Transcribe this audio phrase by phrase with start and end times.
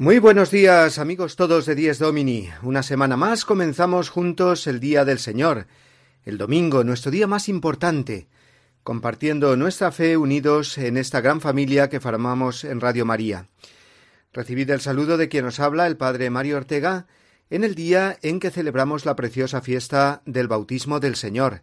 [0.00, 2.48] Muy buenos días, amigos todos de Dies Domini.
[2.62, 5.66] Una semana más comenzamos juntos el Día del Señor,
[6.22, 8.28] el domingo, nuestro día más importante,
[8.84, 13.48] compartiendo nuestra fe unidos en esta gran familia que formamos en Radio María.
[14.32, 17.08] Recibid el saludo de quien nos habla, el Padre Mario Ortega,
[17.50, 21.62] en el día en que celebramos la preciosa fiesta del bautismo del Señor.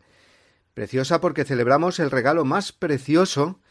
[0.74, 3.62] Preciosa porque celebramos el regalo más precioso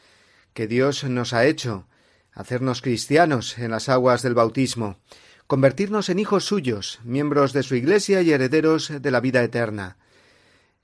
[0.54, 1.86] que Dios nos ha hecho,
[2.34, 4.98] hacernos cristianos en las aguas del bautismo,
[5.46, 9.96] convertirnos en hijos suyos, miembros de su Iglesia y herederos de la vida eterna.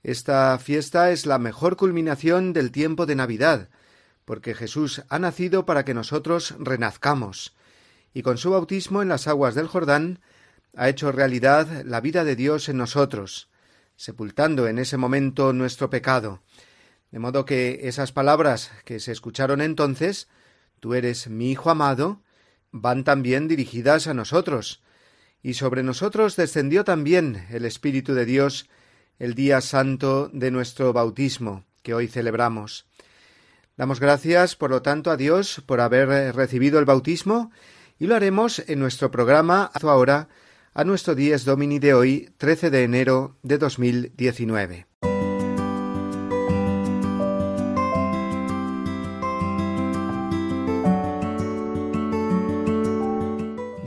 [0.01, 3.69] Esta fiesta es la mejor culminación del tiempo de Navidad,
[4.25, 7.55] porque Jesús ha nacido para que nosotros renazcamos,
[8.13, 10.19] y con su bautismo en las aguas del Jordán
[10.75, 13.49] ha hecho realidad la vida de Dios en nosotros,
[13.95, 16.41] sepultando en ese momento nuestro pecado,
[17.11, 20.29] de modo que esas palabras que se escucharon entonces
[20.81, 22.23] Tú eres mi Hijo amado,
[22.71, 24.81] van también dirigidas a nosotros,
[25.43, 28.67] y sobre nosotros descendió también el Espíritu de Dios
[29.19, 32.87] el día santo de nuestro bautismo, que hoy celebramos.
[33.77, 37.51] Damos gracias, por lo tanto, a Dios por haber recibido el bautismo,
[37.99, 40.29] y lo haremos en nuestro programa ahora
[40.73, 44.87] a nuestro Dies Domini de hoy, 13 de enero de 2019.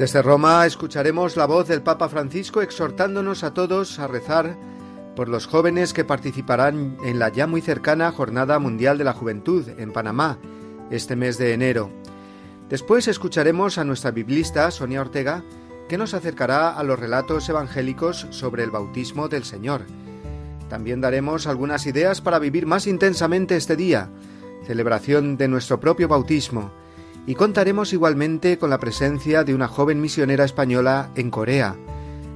[0.04, 4.54] Desde Roma escucharemos la voz del Papa Francisco exhortándonos a todos a rezar
[5.16, 9.66] por los jóvenes que participarán en la ya muy cercana Jornada Mundial de la Juventud
[9.78, 10.36] en Panamá
[10.90, 11.90] este mes de enero.
[12.68, 15.42] Después escucharemos a nuestra biblista Sonia Ortega
[15.88, 19.86] que nos acercará a los relatos evangélicos sobre el bautismo del Señor.
[20.68, 24.10] También daremos algunas ideas para vivir más intensamente este día,
[24.66, 26.72] celebración de nuestro propio bautismo,
[27.26, 31.76] y contaremos igualmente con la presencia de una joven misionera española en Corea,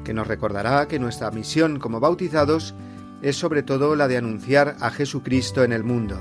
[0.05, 2.75] que nos recordará que nuestra misión como bautizados
[3.21, 6.19] es sobre todo la de anunciar a Jesucristo en el mundo.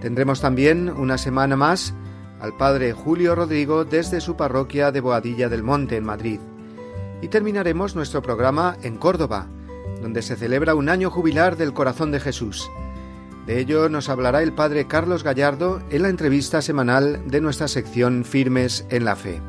[0.00, 1.94] Tendremos también una semana más
[2.40, 6.40] al Padre Julio Rodrigo desde su parroquia de Boadilla del Monte en Madrid.
[7.22, 9.48] Y terminaremos nuestro programa en Córdoba,
[10.02, 12.70] donde se celebra un año jubilar del Corazón de Jesús.
[13.46, 18.24] De ello nos hablará el padre Carlos Gallardo en la entrevista semanal de nuestra sección
[18.24, 19.40] Firmes en la Fe.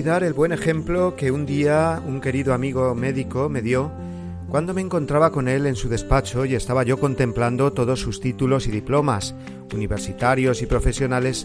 [0.00, 3.92] Olvidar el buen ejemplo que un día un querido amigo médico me dio
[4.48, 8.66] cuando me encontraba con él en su despacho y estaba yo contemplando todos sus títulos
[8.66, 9.34] y diplomas,
[9.74, 11.44] universitarios y profesionales,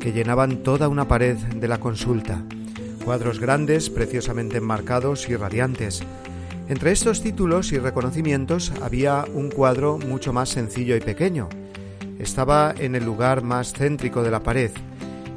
[0.00, 2.44] que llenaban toda una pared de la consulta.
[3.06, 6.02] Cuadros grandes, preciosamente enmarcados y radiantes.
[6.68, 11.48] Entre estos títulos y reconocimientos había un cuadro mucho más sencillo y pequeño.
[12.18, 14.72] Estaba en el lugar más céntrico de la pared,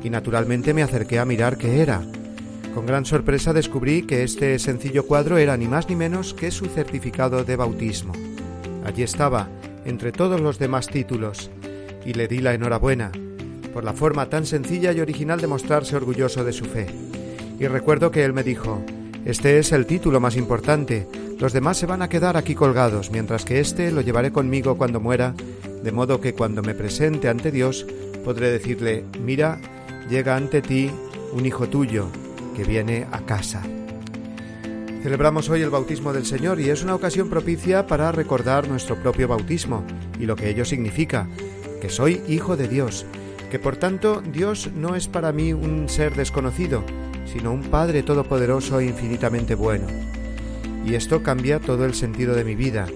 [0.03, 2.01] y naturalmente me acerqué a mirar qué era.
[2.73, 6.65] Con gran sorpresa descubrí que este sencillo cuadro era ni más ni menos que su
[6.67, 8.13] certificado de bautismo.
[8.85, 9.49] Allí estaba,
[9.85, 11.49] entre todos los demás títulos,
[12.05, 13.11] y le di la enhorabuena
[13.73, 16.87] por la forma tan sencilla y original de mostrarse orgulloso de su fe.
[17.59, 18.81] Y recuerdo que él me dijo,
[19.25, 21.07] este es el título más importante,
[21.39, 24.99] los demás se van a quedar aquí colgados, mientras que este lo llevaré conmigo cuando
[24.99, 25.35] muera,
[25.83, 27.85] de modo que cuando me presente ante Dios
[28.23, 29.59] podré decirle, mira,
[30.09, 30.89] llega ante ti
[31.33, 32.07] un hijo tuyo
[32.57, 33.61] que viene a casa.
[35.03, 39.27] Celebramos hoy el bautismo del Señor y es una ocasión propicia para recordar nuestro propio
[39.27, 39.85] bautismo
[40.19, 41.29] y lo que ello significa,
[41.79, 43.05] que soy hijo de Dios,
[43.51, 46.83] que por tanto Dios no es para mí un ser desconocido,
[47.31, 49.85] sino un Padre todopoderoso e infinitamente bueno.
[50.83, 52.87] y esto cambia todo el sentido de mi vida.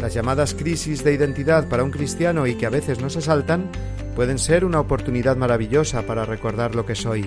[0.00, 3.70] Las llamadas crisis de identidad para un cristiano y que a veces nos asaltan
[4.16, 7.26] pueden ser una oportunidad maravillosa para recordar lo que soy.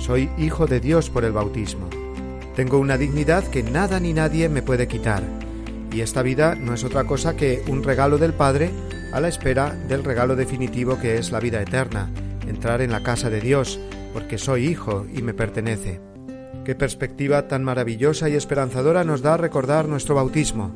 [0.00, 1.88] Soy hijo de Dios por el bautismo.
[2.56, 5.22] Tengo una dignidad que nada ni nadie me puede quitar.
[5.92, 8.70] Y esta vida no es otra cosa que un regalo del Padre
[9.12, 12.08] a la espera del regalo definitivo que es la vida eterna,
[12.48, 13.78] entrar en la casa de Dios,
[14.14, 16.00] porque soy hijo y me pertenece.
[16.64, 20.74] Qué perspectiva tan maravillosa y esperanzadora nos da recordar nuestro bautismo.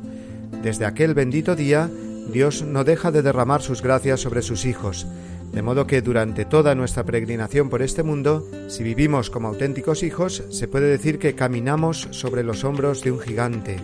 [0.61, 1.89] Desde aquel bendito día,
[2.31, 5.07] Dios no deja de derramar sus gracias sobre sus hijos,
[5.55, 10.43] de modo que durante toda nuestra peregrinación por este mundo, si vivimos como auténticos hijos,
[10.49, 13.77] se puede decir que caminamos sobre los hombros de un gigante,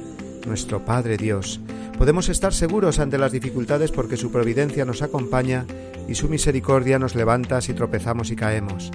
[0.46, 1.62] nuestro Padre Dios.
[1.98, 5.66] Podemos estar seguros ante las dificultades porque su providencia nos acompaña
[6.10, 8.92] y su misericordia nos levanta si tropezamos y caemos.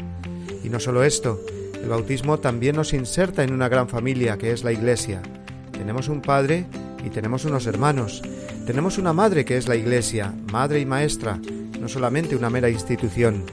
[0.62, 1.40] Y no solo esto,
[1.82, 5.22] el bautismo también nos inserta en una gran familia que es la Iglesia.
[5.72, 6.66] Tenemos un Padre
[7.02, 8.20] y tenemos unos hermanos.
[8.66, 11.40] Tenemos una madre que es la Iglesia, madre y maestra,
[11.80, 13.44] no solamente una mera institución.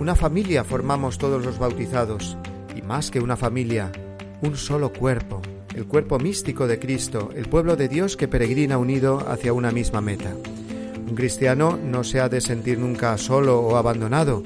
[0.00, 2.36] Una familia formamos todos los bautizados,
[2.76, 3.92] y más que una familia,
[4.40, 5.42] un solo cuerpo,
[5.74, 10.00] el cuerpo místico de Cristo, el pueblo de Dios que peregrina unido hacia una misma
[10.00, 10.32] meta.
[11.08, 14.42] Un cristiano no se ha de sentir nunca solo o abandonado,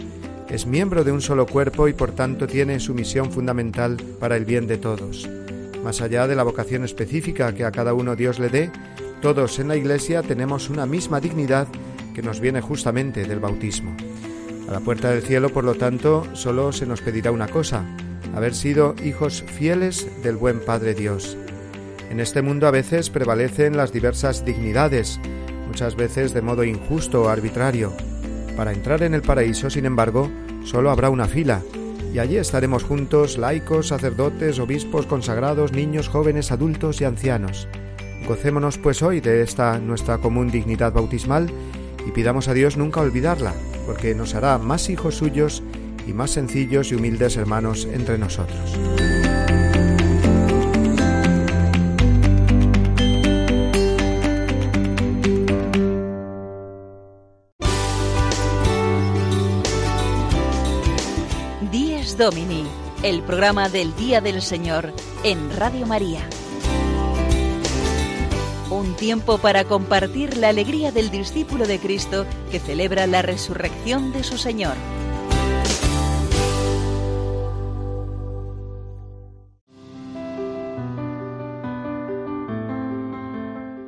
[0.49, 4.45] es miembro de un solo cuerpo y por tanto tiene su misión fundamental para el
[4.45, 5.29] bien de todos.
[5.83, 8.71] Más allá de la vocación específica que a cada uno Dios le dé,
[9.21, 11.67] todos en la Iglesia tenemos una misma dignidad
[12.17, 13.95] que nos viene justamente del bautismo.
[14.71, 17.85] A la puerta del cielo, por lo tanto, solo se nos pedirá una cosa,
[18.35, 21.37] haber sido hijos fieles del buen Padre Dios.
[22.09, 25.21] En este mundo a veces prevalecen las diversas dignidades,
[25.67, 27.93] muchas veces de modo injusto o arbitrario.
[28.57, 30.31] Para entrar en el paraíso, sin embargo,
[30.65, 31.61] solo habrá una fila,
[32.15, 37.69] y allí estaremos juntos laicos, sacerdotes, obispos, consagrados, niños, jóvenes, adultos y ancianos.
[38.27, 41.51] Gocémonos pues hoy de esta nuestra común dignidad bautismal
[42.07, 43.55] y pidamos a Dios nunca olvidarla,
[43.85, 45.63] porque nos hará más hijos suyos
[46.07, 48.77] y más sencillos y humildes hermanos entre nosotros.
[62.17, 62.65] Domini,
[63.03, 66.27] el programa del Día del Señor en Radio María.
[68.71, 74.25] Un tiempo para compartir la alegría del discípulo de Cristo que celebra la resurrección de
[74.25, 74.75] su Señor.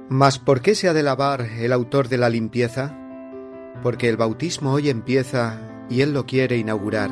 [0.08, 2.96] Mas ¿por qué se ha de lavar el autor de la limpieza?
[3.82, 5.60] Porque el bautismo hoy empieza
[5.90, 7.10] y él lo quiere inaugurar.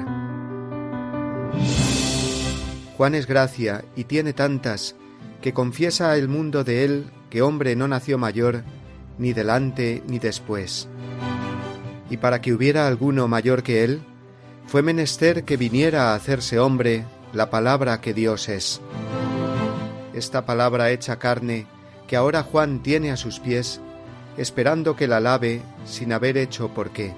[2.96, 4.94] Juan es gracia y tiene tantas
[5.42, 8.62] que confiesa el mundo de él que hombre no nació mayor,
[9.18, 10.88] ni delante ni después.
[12.10, 14.02] Y para que hubiera alguno mayor que él,
[14.66, 18.80] fue menester que viniera a hacerse hombre la palabra que Dios es.
[20.14, 21.66] Esta palabra hecha carne,
[22.06, 23.80] que ahora Juan tiene a sus pies,
[24.36, 27.14] esperando que la lave sin haber hecho por qué.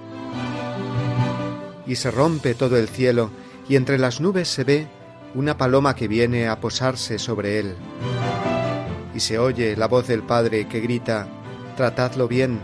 [1.85, 3.31] Y se rompe todo el cielo,
[3.67, 4.87] y entre las nubes se ve
[5.35, 7.75] una paloma que viene a posarse sobre él.
[9.19, 11.27] Y se oye la voz del Padre que grita,
[11.75, 12.61] Tratadlo bien,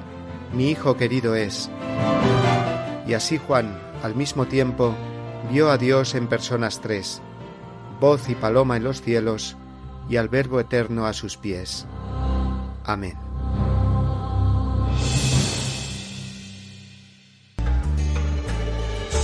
[0.53, 1.69] mi Hijo querido es.
[3.05, 4.95] Y así Juan, al mismo tiempo,
[5.51, 7.21] vio a Dios en personas tres,
[7.99, 9.57] voz y paloma en los cielos,
[10.07, 11.87] y al Verbo eterno a sus pies.
[12.85, 13.17] Amén.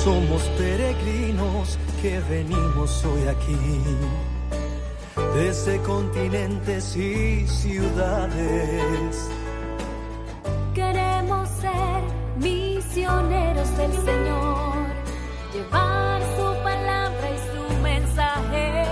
[0.03, 3.55] Somos peregrinos que venimos hoy aquí,
[5.33, 9.29] desde continentes y ciudades.
[10.73, 12.03] Queremos ser
[12.37, 14.73] misioneros del Señor,
[15.53, 18.83] llevar su palabra y su mensaje.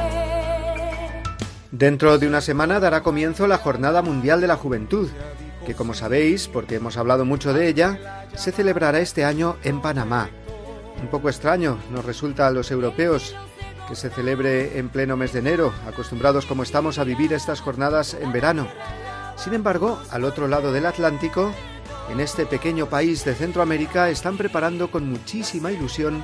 [1.72, 5.10] Dentro de una semana dará comienzo la Jornada Mundial de la Juventud,
[5.66, 10.30] que como sabéis, porque hemos hablado mucho de ella, se celebrará este año en Panamá
[11.02, 13.36] un poco extraño nos resulta a los europeos
[13.90, 18.14] que se celebre en pleno mes de enero, acostumbrados como estamos a vivir estas jornadas
[18.14, 18.68] en verano.
[19.36, 21.52] Sin embargo, al otro lado del Atlántico,
[22.12, 26.24] en este pequeño país de Centroamérica, están preparando con muchísima ilusión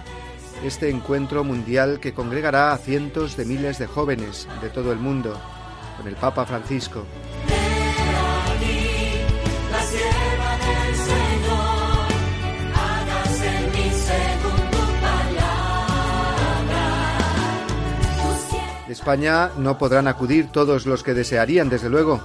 [0.63, 5.35] este encuentro mundial que congregará a cientos de miles de jóvenes de todo el mundo,
[5.97, 7.03] con el Papa Francisco.
[18.89, 22.21] España no podrán acudir todos los que desearían, desde luego,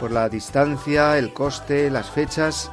[0.00, 2.70] por la distancia, el coste, las fechas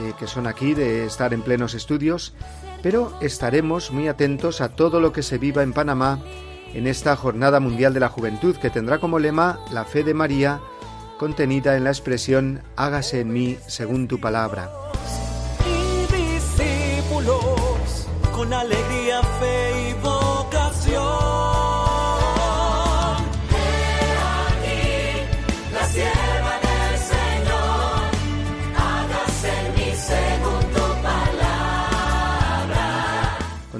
[0.00, 2.34] eh, que son aquí de estar en plenos estudios,
[2.82, 6.20] pero estaremos muy atentos a todo lo que se viva en Panamá
[6.74, 10.60] en esta Jornada Mundial de la Juventud que tendrá como lema la fe de María
[11.18, 14.70] contenida en la expresión hágase en mí según tu palabra.
[18.38, 19.07] con alegría,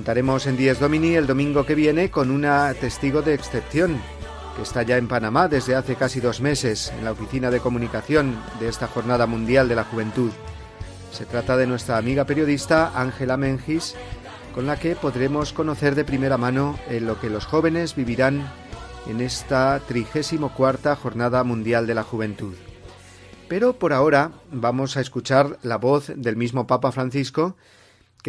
[0.08, 4.00] Estaremos en Dies Domini el domingo que viene con una testigo de excepción
[4.56, 8.34] que está ya en Panamá desde hace casi dos meses en la oficina de comunicación
[8.58, 10.30] de esta Jornada Mundial de la Juventud.
[11.12, 13.96] Se trata de nuestra amiga periodista Ángela Mengis,
[14.54, 18.50] con la que podremos conocer de primera mano en lo que los jóvenes vivirán
[19.06, 22.54] en esta trigésimo cuarta Jornada Mundial de la Juventud.
[23.46, 27.56] Pero por ahora vamos a escuchar la voz del mismo Papa Francisco,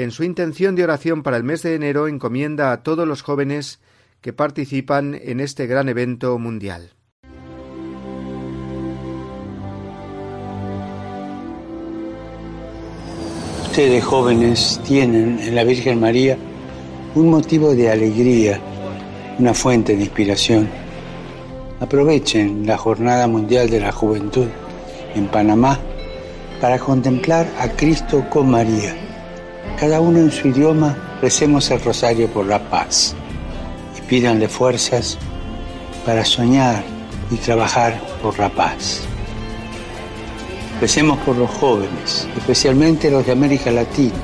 [0.04, 3.82] en su intención de oración para el mes de enero encomienda a todos los jóvenes
[4.22, 6.92] que participan en este gran evento mundial.
[13.64, 16.38] Ustedes jóvenes tienen en la Virgen María
[17.16, 18.58] un motivo de alegría,
[19.38, 20.70] una fuente de inspiración.
[21.82, 24.48] Aprovechen la Jornada Mundial de la Juventud
[25.14, 25.78] en Panamá
[26.62, 29.09] para contemplar a Cristo con María
[29.78, 33.16] cada uno en su idioma, recemos el rosario por la paz
[33.98, 35.18] y pídanle fuerzas
[36.06, 36.84] para soñar
[37.32, 39.02] y trabajar por la paz.
[40.82, 44.16] Recemos por los jóvenes, especialmente los de América Latina,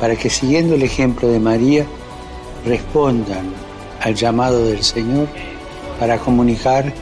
[0.00, 1.86] para que siguiendo el ejemplo de María,
[2.66, 3.52] respondan
[4.00, 5.28] al llamado del Señor
[5.98, 6.92] para comunicar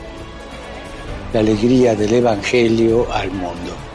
[1.33, 3.88] la alegría del Evangelio al mundo.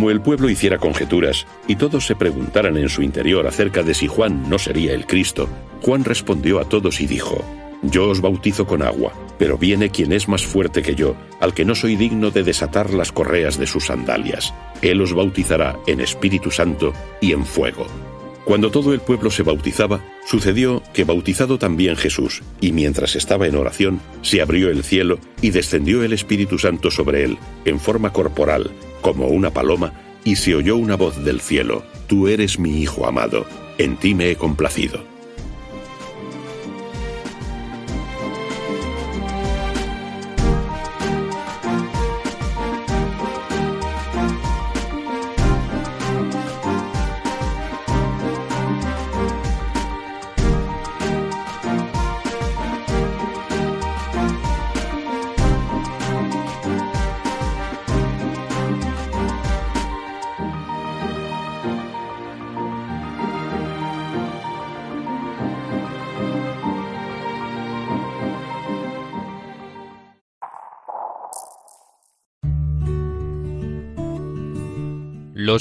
[0.00, 4.06] Como el pueblo hiciera conjeturas y todos se preguntaran en su interior acerca de si
[4.06, 5.46] Juan no sería el Cristo,
[5.82, 7.44] Juan respondió a todos y dijo,
[7.82, 11.66] Yo os bautizo con agua, pero viene quien es más fuerte que yo, al que
[11.66, 14.54] no soy digno de desatar las correas de sus sandalias.
[14.80, 17.86] Él os bautizará en Espíritu Santo y en fuego.
[18.46, 23.54] Cuando todo el pueblo se bautizaba, sucedió que bautizado también Jesús, y mientras estaba en
[23.54, 28.70] oración, se abrió el cielo y descendió el Espíritu Santo sobre él, en forma corporal,
[29.00, 29.92] como una paloma,
[30.24, 33.46] y se oyó una voz del cielo, Tú eres mi Hijo amado,
[33.78, 35.09] en ti me he complacido.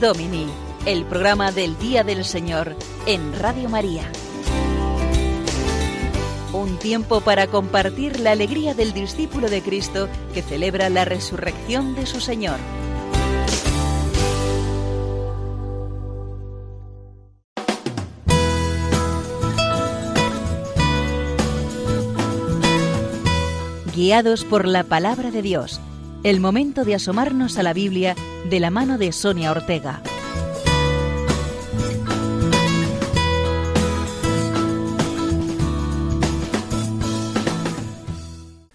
[0.00, 0.46] Domini,
[0.86, 4.02] el programa del Día del Señor en Radio María.
[6.52, 12.06] Un tiempo para compartir la alegría del discípulo de Cristo que celebra la resurrección de
[12.06, 12.58] su Señor.
[23.94, 25.80] Guiados por la palabra de Dios
[26.24, 30.02] el momento de asomarnos a la Biblia de la mano de Sonia Ortega.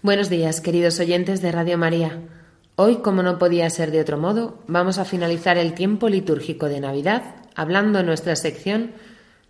[0.02, 2.18] Buenos días, queridos oyentes de Radio María.
[2.74, 6.80] Hoy, como no podía ser de otro modo, vamos a finalizar el tiempo litúrgico de
[6.80, 8.92] Navidad hablando en nuestra sección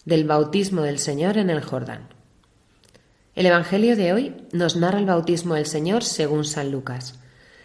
[0.04, 2.08] del bautismo del Señor en el Jordán.
[3.34, 7.18] El Evangelio de hoy nos narra el bautismo del Señor según San Lucas,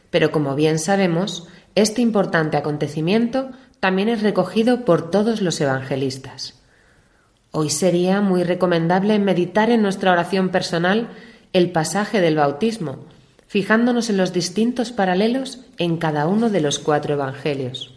[0.10, 6.55] pero como bien sabemos, este importante acontecimiento también es recogido por todos los evangelistas.
[7.51, 11.10] Hoy sería muy recomendable meditar en nuestra oración personal
[11.53, 13.05] el pasaje del bautismo,
[13.48, 17.94] fijándonos en los distintos paralelos en cada uno de los cuatro evangelios.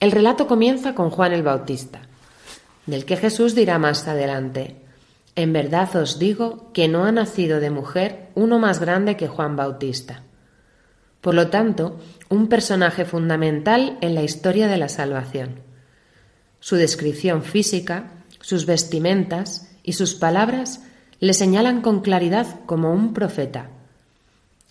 [0.00, 2.02] El relato comienza con Juan el Bautista,
[2.86, 4.76] del que Jesús dirá más adelante,
[5.34, 9.56] En verdad os digo que no ha nacido de mujer uno más grande que Juan
[9.56, 10.24] Bautista.
[11.22, 11.98] Por lo tanto,
[12.32, 15.60] un personaje fundamental en la historia de la salvación.
[16.60, 20.80] Su descripción física, sus vestimentas y sus palabras
[21.20, 23.68] le señalan con claridad como un profeta.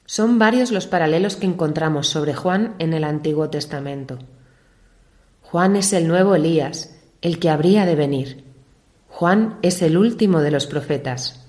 [0.07, 4.17] Son varios los paralelos que encontramos sobre Juan en el Antiguo Testamento.
[5.43, 8.43] Juan es el nuevo Elías, el que habría de venir.
[9.07, 11.45] Juan es el último de los profetas.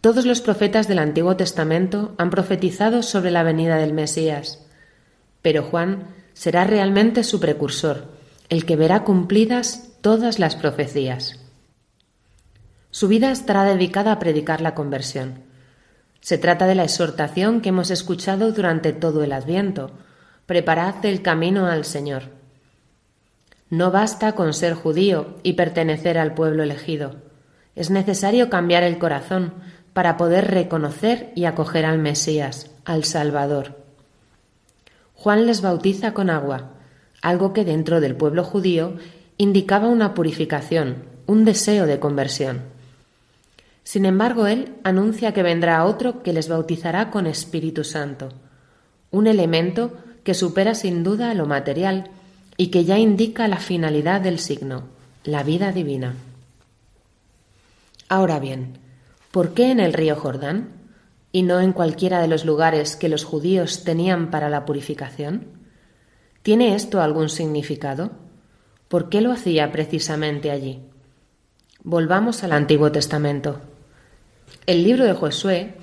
[0.00, 4.64] Todos los profetas del Antiguo Testamento han profetizado sobre la venida del Mesías,
[5.42, 8.06] pero Juan será realmente su precursor,
[8.48, 11.40] el que verá cumplidas todas las profecías.
[12.90, 15.42] Su vida estará dedicada a predicar la conversión.
[16.20, 19.92] Se trata de la exhortación que hemos escuchado durante todo el Adviento.
[20.46, 22.24] Preparad el camino al Señor.
[23.70, 27.16] No basta con ser judío y pertenecer al pueblo elegido.
[27.76, 29.54] Es necesario cambiar el corazón
[29.92, 33.87] para poder reconocer y acoger al Mesías, al Salvador.
[35.18, 36.70] Juan les bautiza con agua,
[37.22, 38.94] algo que dentro del pueblo judío
[39.36, 42.62] indicaba una purificación, un deseo de conversión.
[43.82, 48.28] Sin embargo, él anuncia que vendrá otro que les bautizará con Espíritu Santo,
[49.10, 52.10] un elemento que supera sin duda lo material
[52.56, 54.84] y que ya indica la finalidad del signo,
[55.24, 56.14] la vida divina.
[58.08, 58.78] Ahora bien,
[59.32, 60.77] ¿por qué en el río Jordán
[61.32, 65.46] y no en cualquiera de los lugares que los judíos tenían para la purificación?
[66.42, 68.12] ¿Tiene esto algún significado?
[68.88, 70.80] ¿Por qué lo hacía precisamente allí?
[71.84, 73.60] Volvamos al Antiguo Testamento.
[74.66, 75.74] El libro de Josué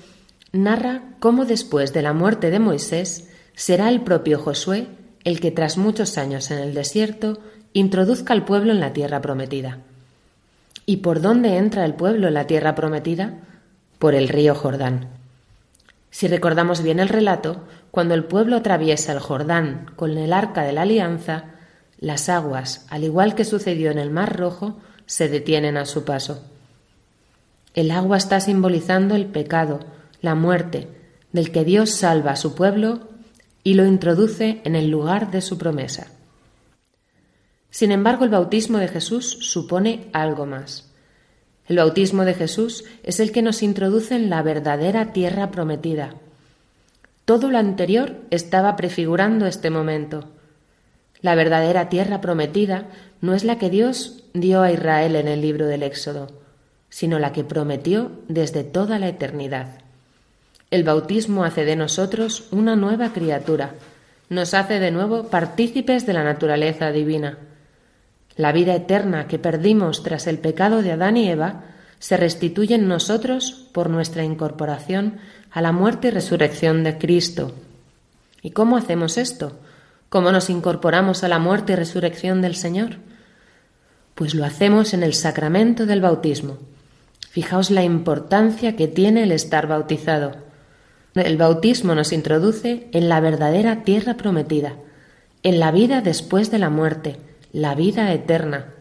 [0.52, 4.88] narra cómo después de la muerte de Moisés será el propio Josué
[5.24, 7.40] el que tras muchos años en el desierto
[7.72, 9.80] introduzca al pueblo en la tierra prometida.
[10.86, 13.40] ¿Y por dónde entra el pueblo en la tierra prometida?
[13.98, 15.15] Por el río Jordán.
[16.16, 20.72] Si recordamos bien el relato, cuando el pueblo atraviesa el Jordán con el arca de
[20.72, 21.56] la alianza,
[21.98, 26.42] las aguas, al igual que sucedió en el Mar Rojo, se detienen a su paso.
[27.74, 29.80] El agua está simbolizando el pecado,
[30.22, 30.88] la muerte,
[31.32, 33.10] del que Dios salva a su pueblo
[33.62, 36.06] y lo introduce en el lugar de su promesa.
[37.68, 40.90] Sin embargo, el bautismo de Jesús supone algo más.
[41.68, 46.14] El bautismo de Jesús es el que nos introduce en la verdadera tierra prometida.
[47.24, 50.30] Todo lo anterior estaba prefigurando este momento.
[51.22, 52.86] La verdadera tierra prometida
[53.20, 56.28] no es la que Dios dio a Israel en el libro del Éxodo
[56.96, 59.80] sino la que prometió desde toda la eternidad.
[60.70, 63.74] El bautismo hace de nosotros una nueva criatura,
[64.30, 67.38] nos hace de nuevo partícipes de la naturaleza divina.
[68.36, 71.64] La vida eterna que perdimos tras el pecado de Adán y Eva
[71.98, 75.18] se restituye en nosotros por nuestra incorporación
[75.50, 77.54] a la muerte y resurrección de Cristo.
[78.42, 79.58] ¿Y cómo hacemos esto?
[80.10, 82.96] ¿Cómo nos incorporamos a la muerte y resurrección del Señor?
[84.14, 86.58] Pues lo hacemos en el sacramento del bautismo.
[87.30, 90.36] Fijaos la importancia que tiene el estar bautizado.
[91.14, 94.76] El bautismo nos introduce en la verdadera tierra prometida,
[95.42, 97.18] en la vida después de la muerte,
[97.56, 98.74] la vida eterna.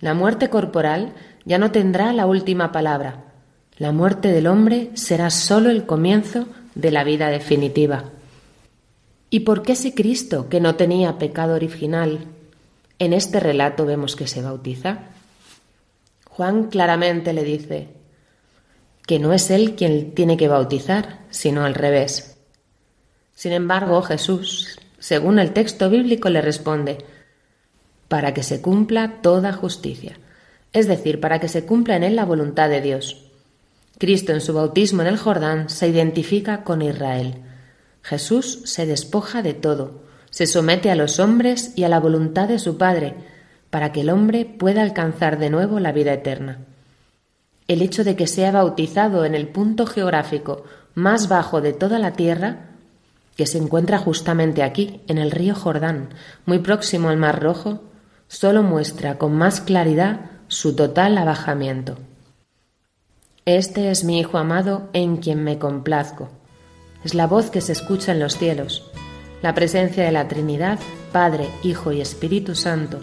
[0.00, 3.24] La muerte corporal ya no tendrá la última palabra.
[3.76, 8.04] La muerte del hombre será sólo el comienzo de la vida definitiva.
[9.30, 12.20] ¿Y por qué si Cristo, que no tenía pecado original,
[13.00, 15.00] en este relato vemos que se bautiza?
[16.28, 17.88] Juan claramente le dice
[19.08, 22.36] que no es él quien tiene que bautizar, sino al revés.
[23.34, 26.98] Sin embargo, Jesús, según el texto bíblico, le responde,
[28.08, 30.18] para que se cumpla toda justicia,
[30.72, 33.24] es decir, para que se cumpla en él la voluntad de Dios.
[33.98, 37.42] Cristo en su bautismo en el Jordán se identifica con Israel.
[38.02, 42.58] Jesús se despoja de todo, se somete a los hombres y a la voluntad de
[42.58, 43.14] su Padre,
[43.70, 46.58] para que el hombre pueda alcanzar de nuevo la vida eterna.
[47.66, 52.12] El hecho de que sea bautizado en el punto geográfico más bajo de toda la
[52.12, 52.70] tierra,
[53.36, 56.08] que se encuentra justamente aquí, en el río Jordán,
[56.46, 57.82] muy próximo al Mar Rojo,
[58.28, 61.96] solo muestra con más claridad su total abajamiento.
[63.44, 66.28] Este es mi Hijo amado en quien me complazco.
[67.04, 68.90] Es la voz que se escucha en los cielos,
[69.42, 70.78] la presencia de la Trinidad,
[71.12, 73.00] Padre, Hijo y Espíritu Santo.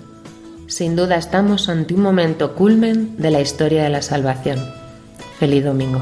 [0.67, 4.59] Sin duda estamos ante un momento culmen de la historia de la salvación.
[5.39, 6.01] Feliz domingo.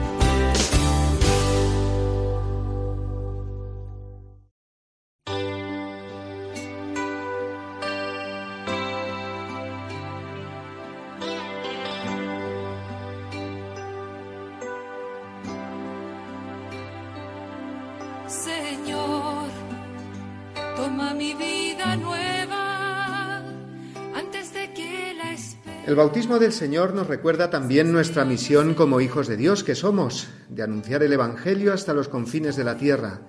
[26.01, 30.63] Bautismo del Señor nos recuerda también nuestra misión como hijos de Dios que somos, de
[30.63, 33.21] anunciar el Evangelio hasta los confines de la tierra.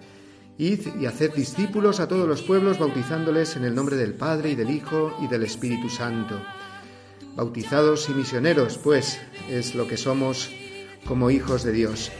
[0.56, 4.54] Id y haced discípulos a todos los pueblos bautizándoles en el nombre del Padre y
[4.54, 6.40] del Hijo y del Espíritu Santo.
[7.36, 10.48] Bautizados y misioneros, pues, es lo que somos
[11.06, 12.10] como hijos de Dios.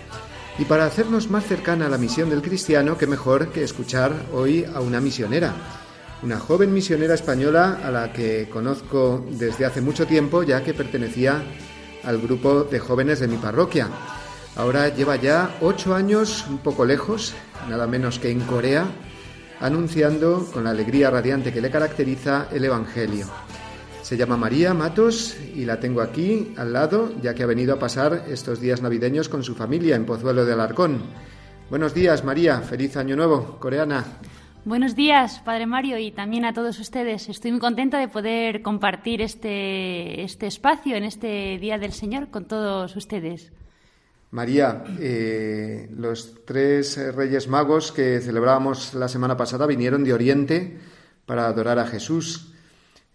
[0.59, 4.67] Y para hacernos más cercana a la misión del cristiano, qué mejor que escuchar hoy
[4.67, 5.82] a una misionera
[6.23, 11.43] una joven misionera española a la que conozco desde hace mucho tiempo, ya que pertenecía
[12.05, 13.89] al grupo de jóvenes de mi parroquia.
[14.57, 17.35] Ahora lleva ya ocho años, un poco lejos,
[17.69, 18.87] nada menos que en Corea,
[19.61, 23.27] anunciando con la alegría radiante que le caracteriza el Evangelio.
[24.03, 27.79] Se llama María Matos y la tengo aquí al lado, ya que ha venido a
[27.79, 31.03] pasar estos días navideños con su familia en Pozuelo de Alarcón.
[31.71, 32.61] Buenos días, María.
[32.61, 34.05] Feliz Año Nuevo, coreana.
[34.65, 37.29] Buenos días, Padre Mario, y también a todos ustedes.
[37.29, 42.45] Estoy muy contenta de poder compartir este, este espacio en este Día del Señor con
[42.45, 43.51] todos ustedes.
[44.31, 50.79] María, eh, los tres Reyes Magos que celebrábamos la semana pasada vinieron de Oriente
[51.27, 52.53] para adorar a Jesús.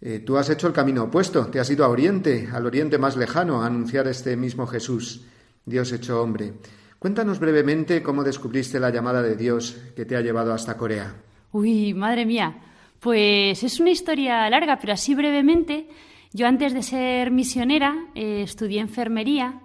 [0.02, 3.16] Eh, tú has hecho el camino opuesto, te has ido a Oriente, al Oriente más
[3.16, 5.26] lejano, a anunciar este mismo Jesús,
[5.66, 6.56] Dios hecho hombre.
[7.00, 11.16] Cuéntanos brevemente cómo descubriste la llamada de Dios que te ha llevado hasta Corea.
[11.52, 12.58] Uy, madre mía.
[13.00, 15.88] Pues es una historia larga, pero así brevemente.
[16.34, 19.62] Yo antes de ser misionera eh, estudié enfermería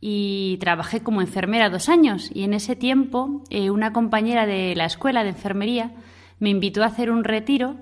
[0.00, 2.30] y trabajé como enfermera dos años.
[2.34, 5.94] Y en ese tiempo eh, una compañera de la escuela de enfermería
[6.38, 7.76] me invitó a hacer un retiro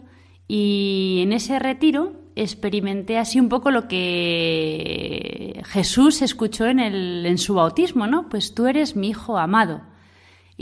[0.46, 7.38] y en ese retiro experimenté así un poco lo que Jesús escuchó en, el, en
[7.38, 8.28] su bautismo, ¿no?
[8.28, 9.82] Pues tú eres mi hijo amado.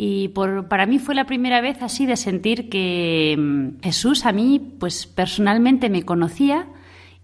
[0.01, 4.33] Y por, para mí fue la primera vez así de sentir que mm, Jesús a
[4.33, 6.69] mí, pues personalmente me conocía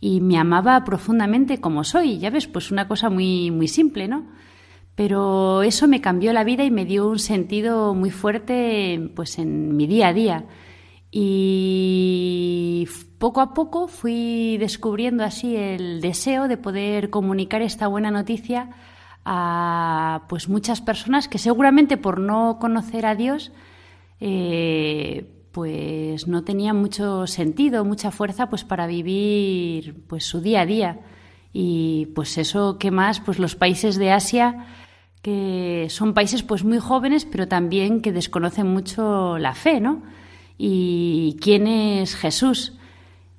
[0.01, 2.19] y me amaba profundamente como soy.
[2.19, 4.27] Ya ves, pues una cosa muy, muy simple, ¿no?
[4.97, 9.77] Pero eso me cambió la vida y me dio un sentido muy fuerte pues en
[9.77, 10.45] mi día a día.
[11.13, 18.71] Y poco a poco fui descubriendo así el deseo de poder comunicar esta buena noticia
[19.25, 23.53] a pues muchas personas que seguramente por no conocer a Dios
[24.21, 30.67] eh, pues no tenían mucho sentido, mucha fuerza pues para vivir pues su día a
[30.67, 31.01] día
[31.53, 34.67] y pues eso que más pues los países de Asia
[35.23, 40.03] que son países pues muy jóvenes pero también que desconocen mucho la fe, ¿no?
[40.59, 42.75] Y quién es Jesús.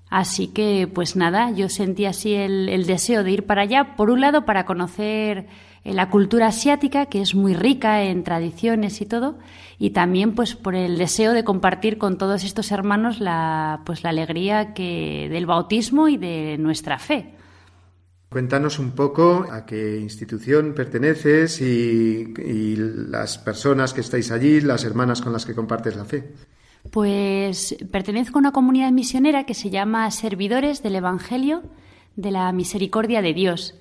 [0.10, 4.21] Así que, pues nada, yo sentí así el, deseo de ir para allá, por un
[4.21, 5.48] lado, para conocer
[5.93, 9.38] la cultura asiática, que es muy rica en tradiciones y todo,
[9.78, 14.10] y también pues por el deseo de compartir con todos estos hermanos la, pues, la
[14.10, 17.36] alegría que, del bautismo y de nuestra fe.
[18.30, 24.84] Cuéntanos un poco a qué institución perteneces y, y las personas que estáis allí, las
[24.84, 26.34] hermanas con las que compartes la fe.
[26.91, 31.62] Pues pertenezco a una comunidad misionera que se llama Servidores del Evangelio
[32.15, 33.76] de la Misericordia de Dios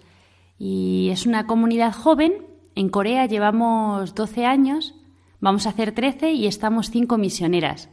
[0.59, 2.47] y es una comunidad joven.
[2.75, 4.95] En Corea llevamos 12 años,
[5.40, 7.88] vamos a hacer 13 y estamos cinco misioneras.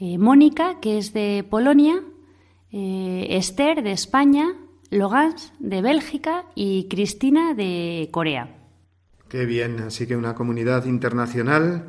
[0.00, 2.02] Eh, Mónica, que es de Polonia,
[2.70, 4.54] eh, Esther, de España,
[4.90, 8.54] Logans, de Bélgica y Cristina, de Corea.
[9.28, 11.86] Qué bien, así que una comunidad internacional.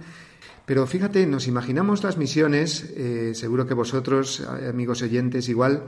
[0.66, 5.86] Pero fíjate, nos imaginamos las misiones, eh, seguro que vosotros, amigos oyentes, igual,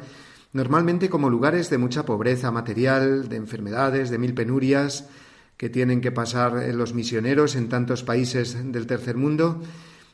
[0.53, 5.07] normalmente como lugares de mucha pobreza material, de enfermedades, de mil penurias
[5.57, 9.61] que tienen que pasar los misioneros en tantos países del tercer mundo.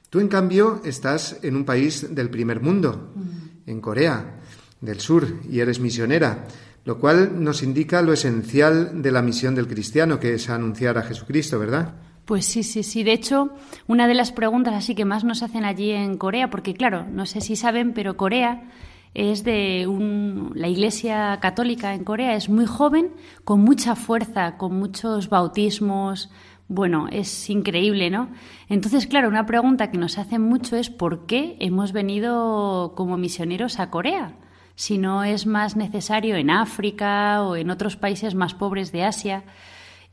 [0.09, 3.69] Tú, en cambio, estás en un país del primer mundo, mm.
[3.69, 4.39] en Corea
[4.81, 6.47] del Sur, y eres misionera
[6.87, 11.01] lo cual nos indica lo esencial de la misión del cristiano, que es anunciar a
[11.01, 11.95] Jesucristo, ¿verdad?
[12.23, 13.03] Pues sí, sí, sí.
[13.03, 13.49] De hecho,
[13.87, 17.25] una de las preguntas así que más nos hacen allí en Corea, porque claro, no
[17.25, 18.71] sé si saben, pero Corea
[19.17, 24.77] es de un, la Iglesia Católica en Corea es muy joven, con mucha fuerza, con
[24.77, 26.29] muchos bautismos.
[26.67, 28.29] Bueno, es increíble, ¿no?
[28.69, 33.79] Entonces, claro, una pregunta que nos hacen mucho es ¿por qué hemos venido como misioneros
[33.79, 34.35] a Corea?
[34.75, 39.43] si no es más necesario en África o en otros países más pobres de Asia.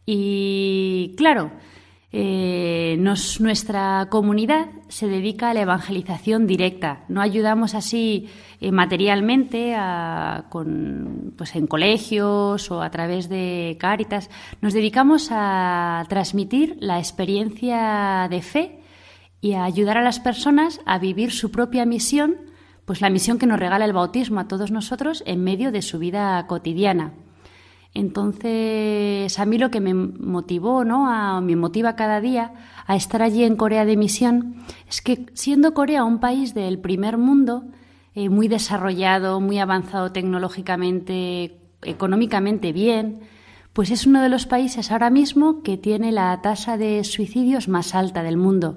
[0.06, 1.50] Y claro,
[2.16, 2.96] eh,
[3.40, 7.04] nuestra comunidad se dedica a la evangelización directa.
[7.08, 8.28] No ayudamos así
[8.60, 9.74] eh, materialmente
[10.48, 14.30] con, pues en colegios o a través de Cáritas.
[14.60, 18.78] Nos dedicamos a transmitir la experiencia de fe
[19.40, 22.36] y a ayudar a las personas a vivir su propia misión
[22.84, 25.98] pues la misión que nos regala el bautismo a todos nosotros en medio de su
[25.98, 27.14] vida cotidiana.
[27.94, 31.40] Entonces, a mí lo que me motivó, ¿no?
[31.40, 32.52] me motiva cada día
[32.86, 34.56] a estar allí en Corea de misión
[34.88, 37.64] es que siendo Corea un país del primer mundo,
[38.16, 43.20] eh, muy desarrollado, muy avanzado tecnológicamente, económicamente bien,
[43.72, 47.94] pues es uno de los países ahora mismo que tiene la tasa de suicidios más
[47.94, 48.76] alta del mundo.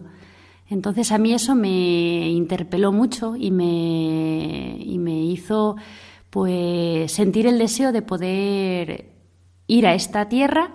[0.69, 5.75] Entonces a mí eso me interpeló mucho y me, y me hizo
[6.38, 9.10] pues sentir el deseo de poder
[9.65, 10.69] ir a esta tierra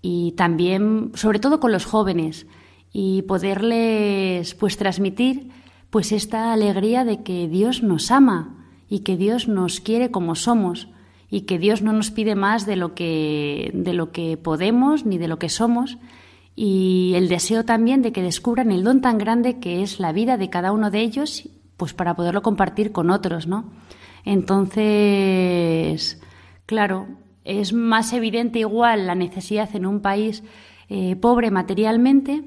[0.00, 2.46] y también, sobre todo con los jóvenes,
[2.92, 5.50] y poderles pues transmitir
[5.90, 10.86] pues esta alegría de que Dios nos ama y que Dios nos quiere como somos
[11.28, 15.18] y que Dios no nos pide más de lo que de lo que podemos ni
[15.18, 15.98] de lo que somos
[16.54, 20.36] y el deseo también de que descubran el don tan grande que es la vida
[20.36, 23.64] de cada uno de ellos, pues para poderlo compartir con otros, ¿no?
[24.24, 26.20] Entonces,
[26.66, 27.08] claro,
[27.44, 30.42] es más evidente igual la necesidad en un país
[30.88, 32.44] eh, pobre materialmente,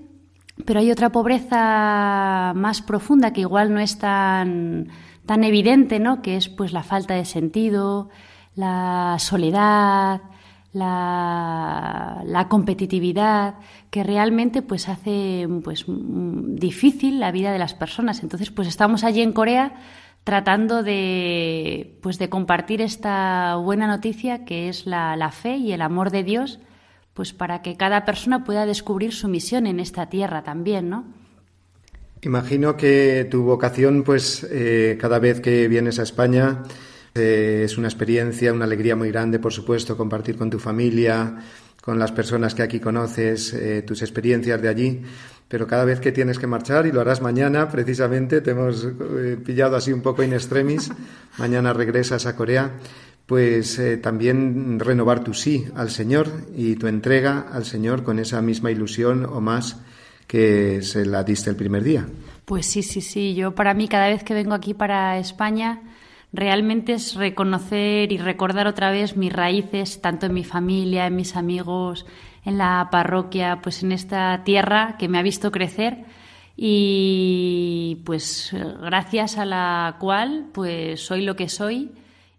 [0.65, 4.89] pero hay otra pobreza más profunda que igual no es tan,
[5.25, 6.21] tan evidente, ¿no?
[6.21, 8.09] Que es pues la falta de sentido,
[8.55, 10.21] la soledad,
[10.75, 13.55] la, competitividad
[13.89, 18.23] que realmente pues hace pues difícil la vida de las personas.
[18.23, 19.73] Entonces, pues estamos allí en Corea
[20.25, 26.09] tratando de pues de compartir esta buena noticia que es la, fe y el amor
[26.11, 26.59] de Dios,
[27.13, 31.05] pues para que cada persona pueda descubrir su misión en esta tierra también, ¿no?
[32.23, 36.63] Imagino que tu vocación, pues eh, cada vez que vienes a España,
[37.13, 41.37] eh, es una experiencia, una alegría muy grande, por supuesto, compartir con tu familia,
[41.83, 45.01] con las personas que aquí conoces, eh, tus experiencias de allí.
[45.47, 49.37] Pero cada vez que tienes que marchar, y lo harás mañana, precisamente, te hemos eh,
[49.43, 50.91] pillado así un poco in extremis,
[51.37, 52.71] mañana regresas a Corea,
[53.25, 58.69] pues también renovar tu sí al Señor y tu entrega al Señor con esa misma
[58.69, 59.77] ilusión o más
[60.27, 62.05] que se la diste el primer día.
[62.45, 63.33] Pues sí, sí, sí.
[63.33, 65.81] Yo para mí cada vez que vengo aquí para España
[66.31, 71.35] realmente es reconocer y recordar otra vez mis raíces, tanto en mi familia, en mis
[71.35, 72.05] amigos,
[72.45, 76.05] en la parroquia, pues en esta tierra que me ha visto crecer
[76.55, 81.91] y pues gracias a la cual pues soy lo que soy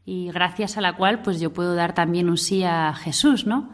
[0.06, 3.70] y gracias a la cual pues yo puedo dar también un sí a Jesús, ¿no?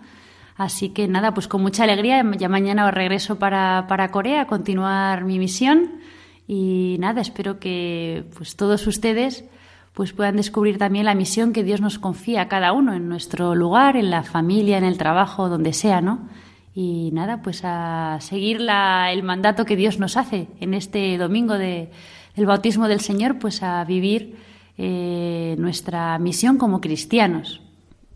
[0.57, 4.47] Así que nada, pues con mucha alegría, ya mañana os regreso para, para Corea a
[4.47, 6.01] continuar mi misión
[6.49, 9.45] y nada, espero que pues todos ustedes
[9.94, 13.55] pues puedan descubrir también la misión que Dios nos confía a cada uno en nuestro
[13.55, 16.28] lugar, en la familia, en el trabajo, donde sea, ¿no?
[16.74, 21.90] Y nada, pues a seguir el mandato que Dios nos hace en este domingo de,
[22.35, 24.37] del bautismo del Señor, pues a vivir
[24.78, 27.61] eh, nuestra misión como cristianos.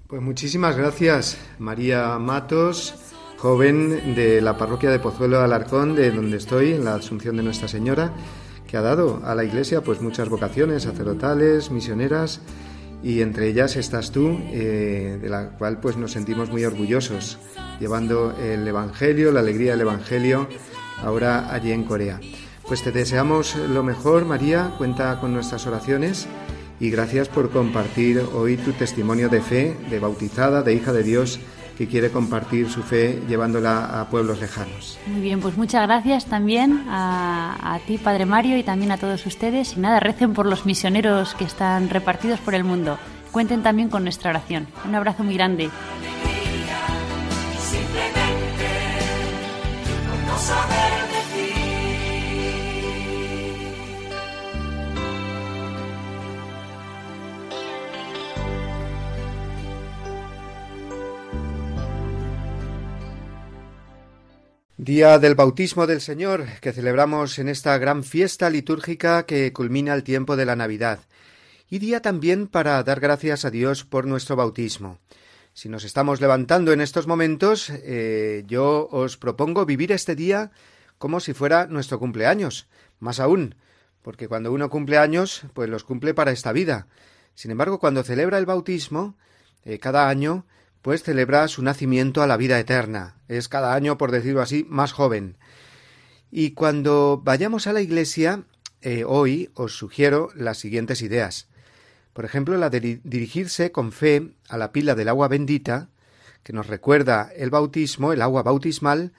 [0.07, 2.95] Pues muchísimas gracias, María Matos,
[3.37, 7.43] joven de la parroquia de Pozuelo de Alarcón, de donde estoy, en la Asunción de
[7.43, 8.13] Nuestra Señora
[8.67, 12.41] que ha dado a la Iglesia pues muchas vocaciones sacerdotales, misioneras
[13.03, 17.39] y entre ellas estás tú, eh, de la cual pues nos sentimos muy orgullosos,
[17.79, 20.49] llevando el Evangelio, la alegría del Evangelio
[21.03, 22.21] ahora allí en Corea.
[22.67, 26.27] Pues te deseamos lo mejor, María, cuenta con nuestras oraciones
[26.81, 31.39] y gracias por compartir hoy tu testimonio de fe, de bautizada, de hija de Dios
[31.77, 34.99] que quiere compartir su fe llevándola a pueblos lejanos.
[35.07, 39.77] Muy bien, pues muchas gracias también a, ti, Padre Mario, y también a todos ustedes.
[39.77, 42.99] Y nada, recen por los misioneros que están repartidos por el mundo.
[43.31, 44.67] Cuenten también con nuestra oración.
[44.87, 45.71] Un abrazo muy grande.
[64.87, 70.05] Día del bautismo del Señor, que celebramos en esta gran fiesta litúrgica que culmina el
[70.05, 71.01] tiempo de la Navidad,
[71.69, 75.01] y día también para dar gracias a Dios por nuestro bautismo.
[75.55, 80.53] Si nos estamos levantando en estos momentos, eh, yo os propongo vivir este día
[80.99, 82.69] como si fuera nuestro cumpleaños,
[83.01, 83.57] más aún,
[84.03, 86.87] porque cuando uno cumple años, pues los cumple para esta vida.
[87.35, 89.17] Sin embargo, cuando celebra el bautismo,
[89.65, 90.47] eh, cada año,
[90.95, 93.17] celebra su nacimiento a la vida eterna.
[93.29, 95.37] Es cada año, por decirlo así, más joven.
[96.31, 98.45] Y cuando vayamos a la iglesia,
[98.83, 101.49] eh, hoy os sugiero las siguientes ideas.
[102.13, 105.89] Por ejemplo, la de dirigirse con fe a la pila del agua bendita,
[106.43, 109.13] que nos recuerda el bautismo, el agua bautismal,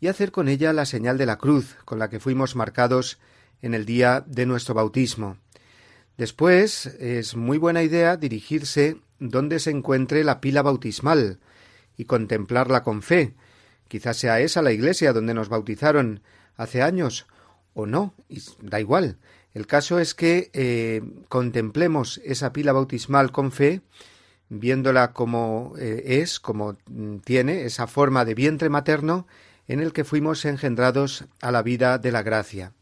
[0.00, 3.20] y hacer con ella la señal de la cruz con la que fuimos marcados
[3.62, 5.36] en el día de nuestro bautismo.
[6.18, 11.38] Después es muy buena idea dirigirse donde se encuentre la pila bautismal
[11.96, 13.34] y contemplarla con fe.
[13.88, 16.22] Quizás sea esa la iglesia donde nos bautizaron
[16.56, 17.26] hace años,
[17.74, 18.14] o no,
[18.60, 19.18] da igual.
[19.54, 23.82] El caso es que eh, contemplemos esa pila bautismal con fe,
[24.48, 29.26] viéndola como eh, es, como mm, tiene, esa forma de vientre materno
[29.68, 32.72] en el que fuimos engendrados a la vida de la gracia.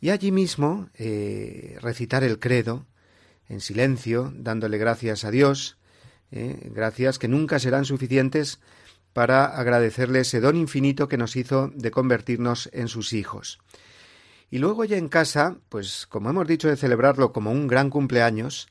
[0.00, 2.86] Y allí mismo eh, recitar el credo,
[3.48, 5.78] en silencio, dándole gracias a Dios,
[6.30, 6.70] ¿eh?
[6.74, 8.60] gracias que nunca serán suficientes
[9.12, 13.58] para agradecerle ese don infinito que nos hizo de convertirnos en sus hijos.
[14.50, 18.68] Y luego ya en casa, pues como hemos dicho de celebrarlo como un gran cumpleaños,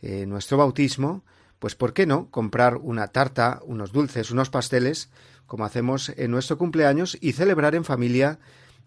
[0.00, 1.24] eh, nuestro bautismo,
[1.58, 5.10] pues ¿por qué no comprar una tarta, unos dulces, unos pasteles,
[5.46, 8.40] como hacemos en nuestro cumpleaños, y celebrar en familia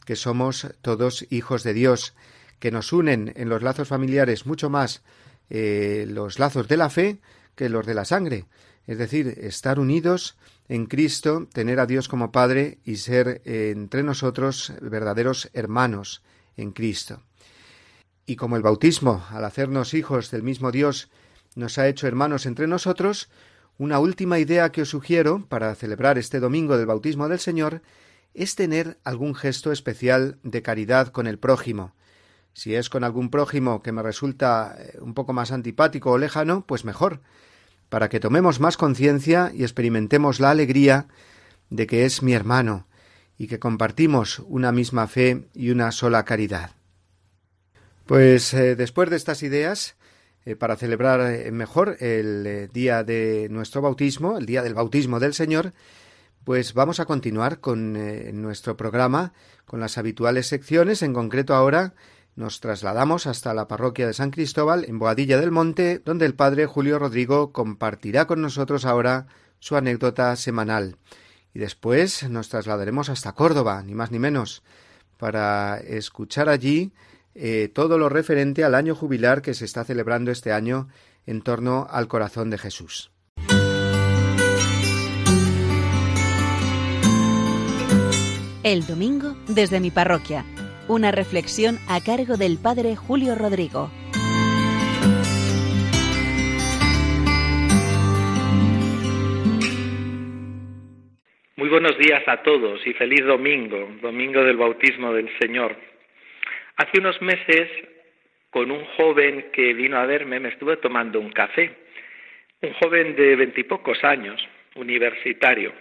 [0.06, 2.15] que somos todos hijos de Dios,
[2.60, 5.04] que nos unen en los lazos familiares mucho más
[5.49, 7.19] eh, los lazos de la fe
[7.55, 8.45] que los de la sangre,
[8.88, 14.03] es decir, estar unidos en Cristo, tener a Dios como Padre y ser eh, entre
[14.03, 16.23] nosotros verdaderos hermanos
[16.58, 17.21] en Cristo.
[18.25, 21.10] Y como el bautismo, al hacernos hijos del mismo Dios,
[21.55, 23.29] nos ha hecho hermanos entre nosotros,
[23.77, 27.81] una última idea que os sugiero para celebrar este domingo del bautismo del Señor
[28.34, 31.94] es tener algún gesto especial de caridad con el prójimo,
[32.55, 36.65] si es con algún prójimo que me resulta eh, un poco más antipático o lejano,
[36.65, 37.19] pues mejor,
[37.89, 41.07] para que tomemos más conciencia y experimentemos la alegría
[41.69, 42.87] de que es mi hermano
[43.37, 46.71] y que compartimos una misma fe y una sola caridad.
[48.05, 49.97] Pues eh, después de estas ideas,
[50.45, 55.73] eh, para celebrar mejor el día de nuestro bautismo, el día del bautismo del Señor,
[56.45, 57.93] pues vamos a continuar con
[58.39, 59.33] nuestro programa,
[59.65, 61.95] con las habituales secciones, en concreto ahora
[62.36, 66.65] nos trasladamos hasta la parroquia de San Cristóbal en Boadilla del Monte, donde el padre
[66.65, 69.28] Julio Rodrigo compartirá con nosotros ahora
[69.60, 70.98] su anécdota semanal.
[71.54, 74.63] Y después nos trasladaremos hasta Córdoba, ni más ni menos,
[75.17, 76.91] para escuchar allí
[77.34, 80.89] eh, todo lo referente al año jubilar que se está celebrando este año
[81.26, 83.12] en torno al corazón de Jesús.
[88.63, 90.44] El domingo desde mi parroquia
[90.88, 93.90] una reflexión a cargo del Padre Julio Rodrigo.
[101.56, 105.75] Muy buenos días a todos y feliz domingo, domingo del bautismo del Señor.
[106.77, 107.69] Hace unos meses,
[108.52, 111.75] con un joven que vino a verme, me estuve tomando un café.
[112.62, 114.40] Un joven de veintipocos años,
[114.75, 115.73] universitario.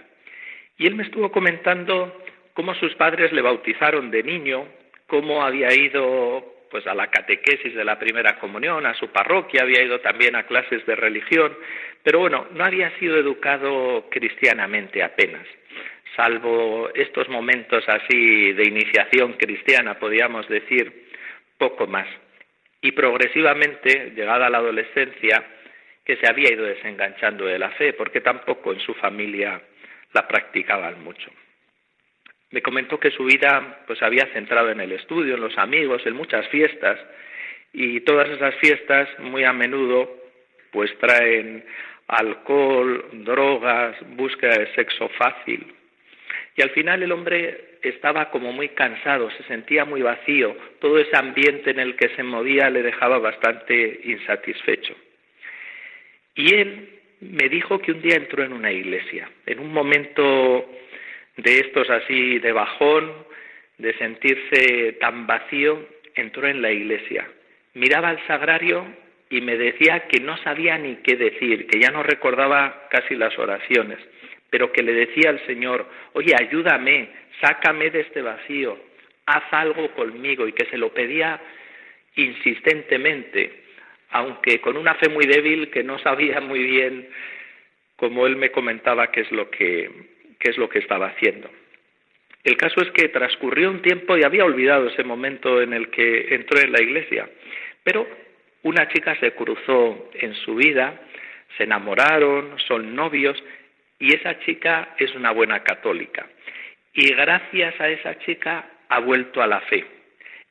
[0.79, 2.23] Y él me estuvo comentando
[2.55, 4.67] cómo sus padres le bautizaron de niño
[5.07, 9.83] cómo había ido pues a la catequesis de la primera comunión, a su parroquia, había
[9.83, 11.57] ido también a clases de religión,
[12.03, 15.47] pero bueno, no había sido educado cristianamente apenas,
[16.17, 21.07] salvo estos momentos así de iniciación cristiana, podríamos decir,
[21.59, 22.09] poco más.
[22.81, 25.45] Y progresivamente, llegada la adolescencia,
[26.05, 29.63] que se había ido desenganchando de la fe, porque tampoco en su familia
[30.13, 31.31] la practicaban mucho
[32.55, 36.15] me comentó que su vida pues había centrado en el estudio, en los amigos, en
[36.15, 37.01] muchas fiestas
[37.73, 40.09] y todas esas fiestas muy a menudo
[40.71, 41.65] pues traen
[42.07, 45.67] alcohol, drogas, búsqueda de sexo fácil.
[46.55, 51.17] Y al final el hombre estaba como muy cansado, se sentía muy vacío, todo ese
[51.17, 54.95] ambiente en el que se movía le dejaba bastante insatisfecho.
[56.37, 56.89] Y él
[57.21, 60.71] me dijo que un día entró en una iglesia, en un momento
[61.37, 63.13] de estos así de bajón,
[63.79, 67.29] de sentirse tan vacío, entró en la iglesia.
[67.75, 68.87] Miraba al sagrario
[69.31, 73.37] y me decía que no sabía ni qué decir, que ya no recordaba casi las
[73.39, 73.99] oraciones,
[74.51, 77.09] pero que le decía al Señor, oye, ayúdame,
[77.41, 78.79] sácame de este vacío,
[79.27, 81.41] haz algo conmigo, y que se lo pedía
[82.15, 83.65] insistentemente,
[84.11, 87.09] aunque con una fe muy débil que no sabía muy bien,
[87.97, 89.91] como él me comentaba, qué es lo que,
[90.45, 91.51] qué es lo que estaba haciendo.
[92.45, 96.35] El caso es que transcurrió un tiempo y había olvidado ese momento en el que
[96.35, 97.27] entró en la iglesia,
[97.83, 98.07] pero
[98.63, 101.01] una chica se cruzó en su vida,
[101.57, 103.43] se enamoraron, son novios
[103.99, 106.27] y esa chica es una buena católica.
[106.93, 109.87] Y gracias a esa chica ha vuelto a la fe.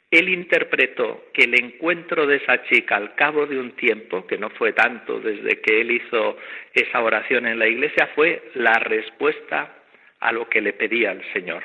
[0.10, 4.50] Él interpretó que el encuentro de esa chica al cabo de un tiempo, que no
[4.50, 6.38] fue tanto desde que él hizo
[6.74, 9.83] esa oración en la iglesia, fue la respuesta
[10.24, 11.64] a lo que le pedía al Señor.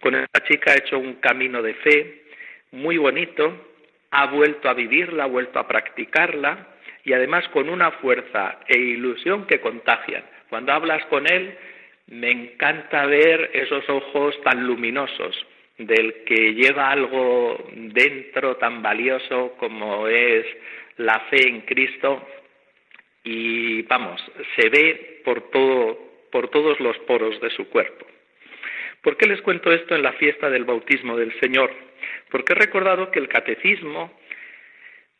[0.00, 2.22] Con esa chica ha hecho un camino de fe
[2.72, 3.68] muy bonito,
[4.10, 6.66] ha vuelto a vivirla, ha vuelto a practicarla
[7.04, 10.24] y además con una fuerza e ilusión que contagian.
[10.50, 11.56] Cuando hablas con él,
[12.08, 15.46] me encanta ver esos ojos tan luminosos
[15.78, 20.44] del que lleva algo dentro tan valioso como es
[20.96, 22.26] la fe en Cristo
[23.22, 24.20] y vamos,
[24.56, 28.06] se ve por todo por todos los poros de su cuerpo.
[29.02, 31.72] ¿Por qué les cuento esto en la fiesta del bautismo del Señor?
[32.30, 34.12] Porque he recordado que el catecismo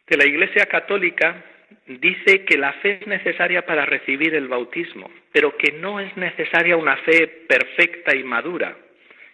[0.08, 1.44] de la Iglesia Católica
[1.86, 6.76] dice que la fe es necesaria para recibir el bautismo, pero que no es necesaria
[6.76, 8.76] una fe perfecta y madura,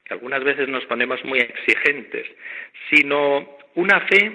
[0.05, 2.27] que algunas veces nos ponemos muy exigentes,
[2.91, 4.33] sino una fe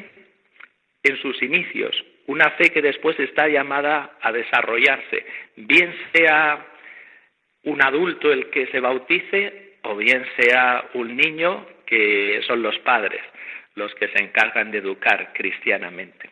[1.03, 1.95] en sus inicios,
[2.27, 5.25] una fe que después está llamada a desarrollarse,
[5.55, 6.65] bien sea
[7.67, 13.21] un adulto el que se bautice o bien sea un niño que son los padres
[13.75, 16.29] los que se encargan de educar cristianamente.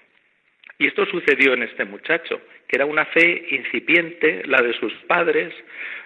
[0.78, 5.54] Y esto sucedió en este muchacho, que era una fe incipiente, la de sus padres,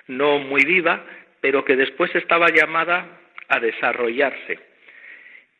[0.08, 1.04] no muy viva,
[1.40, 4.60] pero que después estaba llamada a desarrollarse.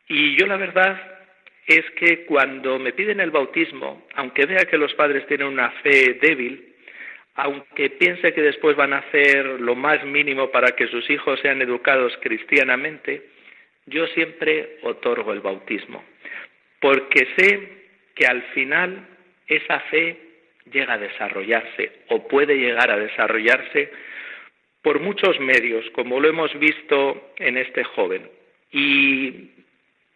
[0.06, 1.00] Y yo la verdad
[1.66, 6.18] es que cuando me piden el bautismo, aunque vea que los padres tienen una fe
[6.20, 6.69] débil,
[7.34, 11.62] aunque piense que después van a hacer lo más mínimo para que sus hijos sean
[11.62, 13.22] educados cristianamente,
[13.86, 16.04] yo siempre otorgo el bautismo,
[16.80, 17.68] porque sé
[18.14, 19.06] que al final
[19.46, 20.16] esa fe
[20.70, 23.90] llega a desarrollarse o puede llegar a desarrollarse
[24.82, 28.28] por muchos medios, como lo hemos visto en este joven,
[28.72, 29.50] y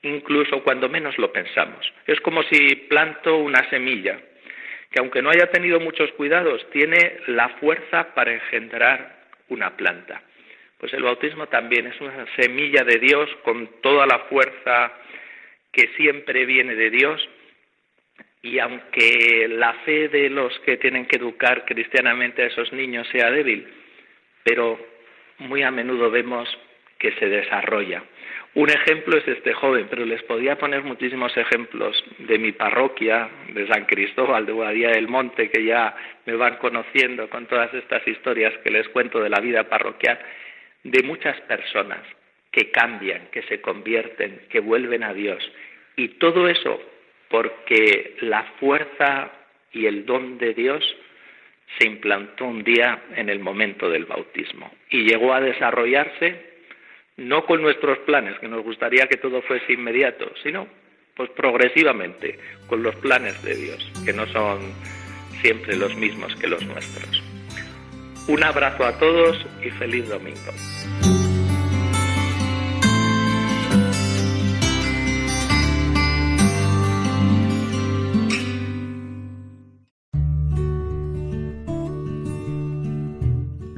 [0.02, 1.92] incluso cuando menos lo pensamos.
[2.06, 4.20] Es como si planto una semilla,
[4.94, 10.22] que aunque no haya tenido muchos cuidados, tiene la fuerza para engendrar una planta.
[10.78, 14.92] Pues el bautismo también es una semilla de Dios con toda la fuerza
[15.72, 17.28] que siempre viene de Dios
[18.42, 23.32] y aunque la fe de los que tienen que educar cristianamente a esos niños sea
[23.32, 23.66] débil,
[24.44, 24.78] pero
[25.38, 26.48] muy a menudo vemos
[27.00, 28.04] que se desarrolla.
[28.54, 33.66] Un ejemplo es este joven, pero les podía poner muchísimos ejemplos de mi parroquia, de
[33.66, 38.54] San Cristóbal, de Guadía del Monte, que ya me van conociendo con todas estas historias
[38.62, 40.20] que les cuento de la vida parroquial,
[40.84, 42.00] de muchas personas
[42.52, 45.42] que cambian, que se convierten, que vuelven a Dios.
[45.96, 46.80] Y todo eso
[47.28, 49.32] porque la fuerza
[49.72, 50.84] y el don de Dios
[51.76, 56.53] se implantó un día en el momento del bautismo y llegó a desarrollarse
[57.16, 60.66] no con nuestros planes, que nos gustaría que todo fuese inmediato, sino
[61.16, 64.60] pues progresivamente con los planes de Dios, que no son
[65.40, 67.22] siempre los mismos que los nuestros.
[68.26, 71.13] Un abrazo a todos y feliz domingo.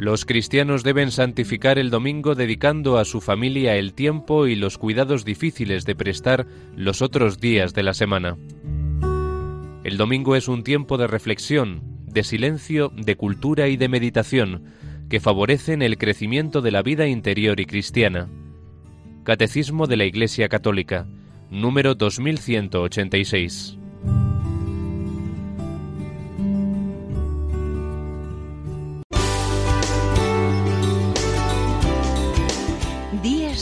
[0.07, 5.25] Los cristianos deben santificar el domingo dedicando a su familia el tiempo y los cuidados
[5.25, 6.47] difíciles de prestar
[6.77, 8.37] los otros días de la semana.
[9.83, 14.67] El domingo es un tiempo de reflexión, de silencio, de cultura y de meditación,
[15.11, 18.29] que favorecen el crecimiento de la vida interior y cristiana.
[19.25, 21.09] Catecismo de la Iglesia Católica,
[21.51, 23.77] número 2186.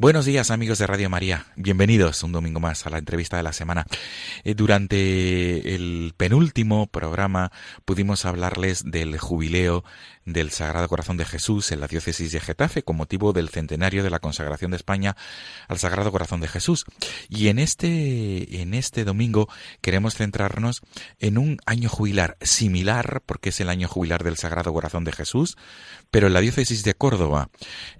[0.00, 3.52] Buenos días amigos de Radio María, bienvenidos un domingo más a la entrevista de la
[3.52, 3.84] semana.
[4.44, 7.52] Eh, durante el penúltimo programa
[7.84, 9.84] pudimos hablarles del jubileo
[10.24, 14.10] del Sagrado Corazón de Jesús en la diócesis de Getafe con motivo del centenario de
[14.10, 15.16] la consagración de España
[15.68, 16.84] al Sagrado Corazón de Jesús.
[17.28, 19.48] Y en este, en este domingo
[19.80, 20.82] queremos centrarnos
[21.18, 25.56] en un año jubilar similar, porque es el año jubilar del Sagrado Corazón de Jesús,
[26.10, 27.48] pero en la diócesis de Córdoba.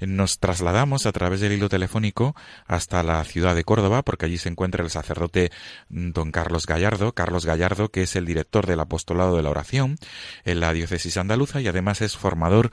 [0.01, 2.35] Nos trasladamos a través del hilo telefónico
[2.67, 5.51] hasta la ciudad de Córdoba, porque allí se encuentra el sacerdote
[5.89, 9.97] don Carlos Gallardo, Carlos Gallardo, que es el director del apostolado de la oración
[10.45, 12.71] en la diócesis andaluza y además es formador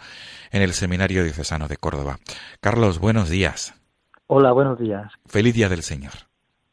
[0.51, 2.17] en el Seminario Diocesano de Córdoba.
[2.59, 3.73] Carlos, buenos días.
[4.27, 5.11] Hola, buenos días.
[5.25, 6.11] Feliz Día del Señor.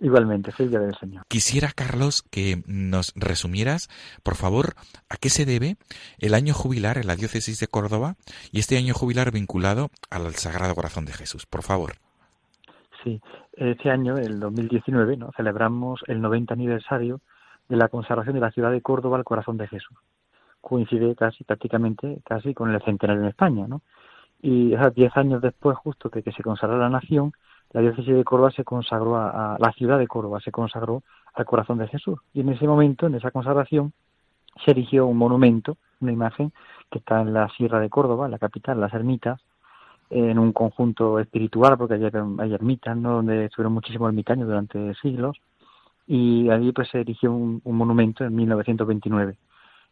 [0.01, 1.25] Igualmente, feliz Día del Señor.
[1.29, 3.89] Quisiera, Carlos, que nos resumieras,
[4.25, 4.75] por favor,
[5.09, 5.77] a qué se debe
[6.19, 8.17] el año jubilar en la diócesis de Córdoba
[8.51, 11.47] y este año jubilar vinculado al Sagrado Corazón de Jesús.
[11.47, 11.93] Por favor.
[13.05, 13.21] Sí,
[13.53, 15.31] este año, el 2019, ¿no?
[15.37, 17.21] celebramos el 90 aniversario
[17.69, 19.97] de la consagración de la ciudad de Córdoba al Corazón de Jesús
[20.65, 23.83] coincide casi prácticamente casi con el centenario en España, ¿no?
[24.43, 27.33] Y diez años después, justo de que se consagró la nación,
[27.71, 31.03] la diócesis de Córdoba se consagró a, la ciudad de Córdoba, se consagró
[31.35, 32.19] al corazón de Jesús.
[32.35, 33.93] Y en ese momento, en esa consagración,
[34.65, 36.53] se erigió un monumento, una imagen
[36.91, 39.41] que está en la Sierra de Córdoba, la capital, las ermitas,
[40.11, 42.05] en un conjunto espiritual, porque hay,
[42.39, 43.15] hay ermitas, ¿no?
[43.15, 45.39] donde estuvieron muchísimos ermitaños durante siglos,
[46.07, 49.37] y allí pues se erigió un monumento en 1929.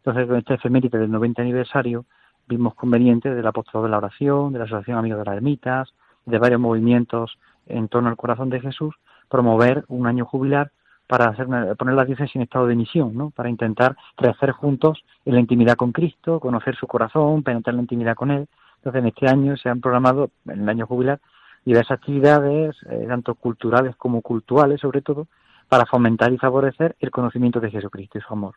[0.05, 2.07] Entonces, con este efeméride del 90 aniversario,
[2.49, 5.95] vimos conveniente del apostolado de la oración, de la Asociación Amigos de las Ermitas,
[6.27, 8.97] de varios movimientos en torno al corazón de Jesús,
[9.29, 10.73] promover un año jubilar
[11.07, 11.47] para hacer
[11.77, 13.31] poner la diócesis en estado de misión, ¿no?
[13.31, 17.83] para intentar crecer juntos en la intimidad con Cristo, conocer su corazón, penetrar en la
[17.83, 18.49] intimidad con Él.
[18.79, 21.21] Entonces, en este año se han programado, en el año jubilar,
[21.65, 25.29] diversas actividades, eh, tanto culturales como culturales, sobre todo,
[25.69, 28.55] para fomentar y favorecer el conocimiento de Jesucristo y su amor.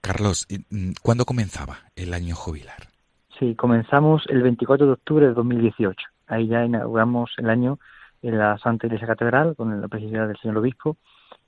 [0.00, 2.88] Carlos, mm, ¿cuándo comenzaba el año jubilar?
[3.38, 6.08] Sí, comenzamos el 24 de octubre de 2018.
[6.28, 7.78] Ahí ya inauguramos el año
[8.22, 10.96] en la Santa Iglesia Catedral con la presencia del señor obispo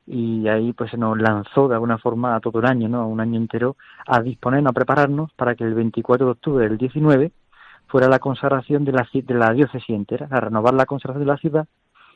[0.06, 3.00] y ahí pues se nos lanzó de alguna forma a todo el año, ¿no?
[3.00, 6.78] A un año entero a disponernos, a prepararnos para que el 24 de octubre del
[6.78, 7.32] 19
[7.86, 11.38] fuera la consagración de la, de la diócesis entera, a renovar la consagración de la
[11.38, 11.66] ciudad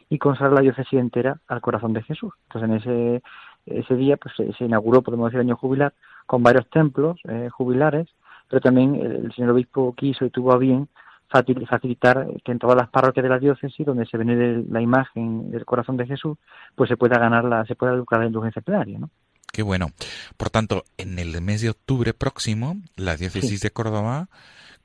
[0.09, 2.33] y consagrar la diócesis entera al corazón de Jesús.
[2.45, 3.23] Entonces en ese,
[3.67, 5.95] ese día pues se, inauguró, podemos decir, el año jubilar
[6.27, 8.09] con varios templos eh, jubilares,
[8.49, 10.89] pero también el, señor obispo quiso y tuvo a bien
[11.31, 15.65] facilitar que en todas las parroquias de la diócesis donde se venere la imagen del
[15.65, 16.37] corazón de Jesús,
[16.75, 19.09] pues se pueda ganar la, se pueda educar la indulgencia plenaria, ¿no?
[19.51, 19.93] Qué bueno.
[20.37, 24.29] Por tanto, en el mes de octubre próximo, la diócesis de Córdoba,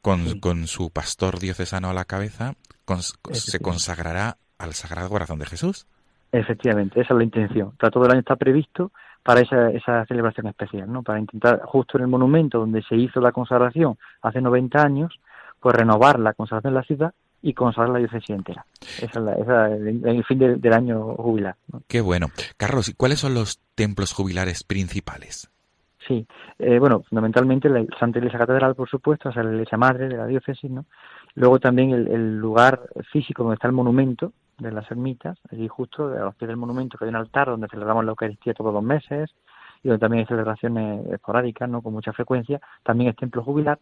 [0.01, 2.55] con, con, su pastor diocesano a la cabeza,
[3.31, 5.87] se consagrará al Sagrado Corazón de Jesús.
[6.31, 7.73] Efectivamente, esa es la intención.
[7.77, 8.91] todo el año está previsto
[9.23, 11.03] para esa, esa celebración especial, ¿no?
[11.03, 15.19] Para intentar, justo en el monumento donde se hizo la consagración hace 90 años,
[15.59, 18.65] pues renovar la consagración de la ciudad y consagrar la diócesis entera.
[18.81, 21.55] Esa es, la, el, fin del año jubilar.
[21.87, 22.27] Qué bueno.
[22.57, 25.49] Carlos, ¿y cuáles son los templos jubilares principales?
[26.07, 26.25] Sí,
[26.59, 30.15] eh, bueno, fundamentalmente la Santa Iglesia Catedral, por supuesto, o sea, la iglesia madre de
[30.15, 30.85] la diócesis, ¿no?
[31.35, 36.07] Luego también el, el lugar físico donde está el monumento, de las ermitas, allí justo
[36.07, 38.83] a los pies del monumento que hay un altar donde celebramos la Eucaristía todos los
[38.83, 39.29] meses
[39.83, 43.79] y donde también hay celebraciones esporádicas, no con mucha frecuencia, también es templo jubilar.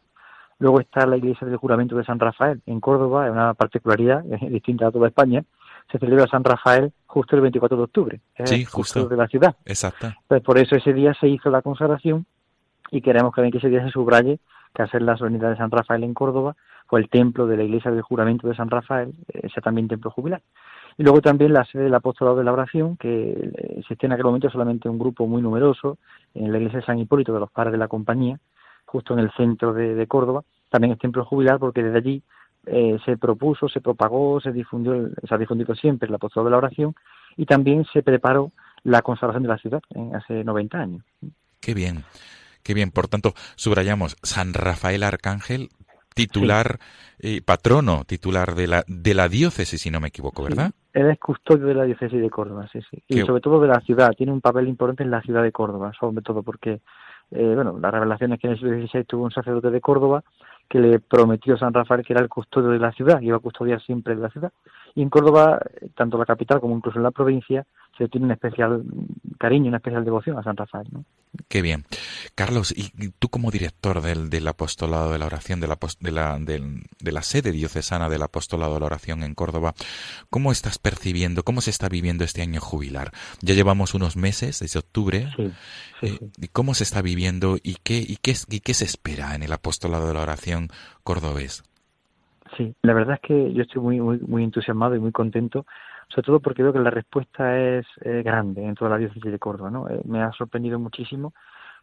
[0.59, 4.87] Luego está la iglesia del juramento de San Rafael en Córdoba, es una particularidad distinta
[4.87, 5.43] a toda España,
[5.91, 9.07] se celebra San Rafael justo el 24 de octubre, sí, justo.
[9.07, 9.55] de la ciudad.
[9.65, 10.11] Exacto.
[10.27, 12.25] Pues por eso ese día se hizo la consagración
[12.91, 14.39] y queremos que, que ese día se subraye
[14.75, 16.55] que hacer la solemnidad de San Rafael en Córdoba
[16.89, 19.13] o el templo de la iglesia del juramento de San Rafael,
[19.51, 20.41] sea también templo jubilar.
[20.97, 24.25] Y luego también la sede del apostolado de la oración, que eh, existía en aquel
[24.25, 25.97] momento solamente un grupo muy numeroso
[26.33, 28.39] en la iglesia de San Hipólito de los padres de la compañía,
[28.85, 32.23] justo en el centro de, Córdoba, también es templo jubilar porque desde allí
[32.65, 36.57] eh, se propuso, se propagó, se difundió, se ha difundido siempre el apostolado de la
[36.57, 36.95] oración
[37.35, 38.51] y también se preparó
[38.83, 41.03] la consagración de la ciudad en hace 90 años.
[41.59, 42.03] Qué bien,
[42.65, 42.91] qué bien.
[42.91, 45.69] Por tanto, subrayamos San Rafael Arcángel,
[46.13, 46.79] titular,
[47.19, 50.71] y patrono titular de la, de la diócesis, si no me equivoco, ¿verdad?
[50.93, 53.03] Él es custodio de la diócesis de Córdoba, sí, sí.
[53.07, 55.91] Y sobre todo de la ciudad, tiene un papel importante en la ciudad de Córdoba,
[55.99, 56.81] sobre todo porque,
[57.31, 60.23] eh, bueno, la revelación es que en el siglo XVI tuvo un sacerdote de Córdoba
[60.69, 63.41] que le prometió a San Rafael que era el custodio de la ciudad, iba a
[63.41, 64.51] custodiar siempre de la ciudad.
[64.95, 65.59] Y en Córdoba,
[65.95, 67.65] tanto la capital como incluso en la provincia,
[67.97, 68.83] se tiene un especial
[69.37, 70.87] cariño, una especial devoción a San Rafael.
[70.91, 71.03] ¿no?
[71.47, 71.85] Qué bien.
[72.33, 76.39] Carlos, y tú como director del, del apostolado de la oración, de la, de, la,
[76.39, 79.73] de, la sede diocesana del apostolado de la oración en Córdoba,
[80.29, 83.11] ¿cómo estás percibiendo, cómo se está viviendo este año jubilar?
[83.41, 85.29] Ya llevamos unos meses, desde octubre.
[85.35, 85.51] Sí,
[86.01, 89.53] eh, ¿Cómo se está viviendo y qué, y, qué, y qué se espera en el
[89.53, 90.69] apostolado de la oración
[91.03, 91.63] cordobés?
[92.57, 95.65] Sí, la verdad es que yo estoy muy, muy, muy entusiasmado y muy contento
[96.09, 97.85] sobre todo porque veo que la respuesta es
[98.23, 99.89] grande en toda la diócesis de Córdoba, ¿no?
[99.89, 101.33] Eh, me ha sorprendido muchísimo,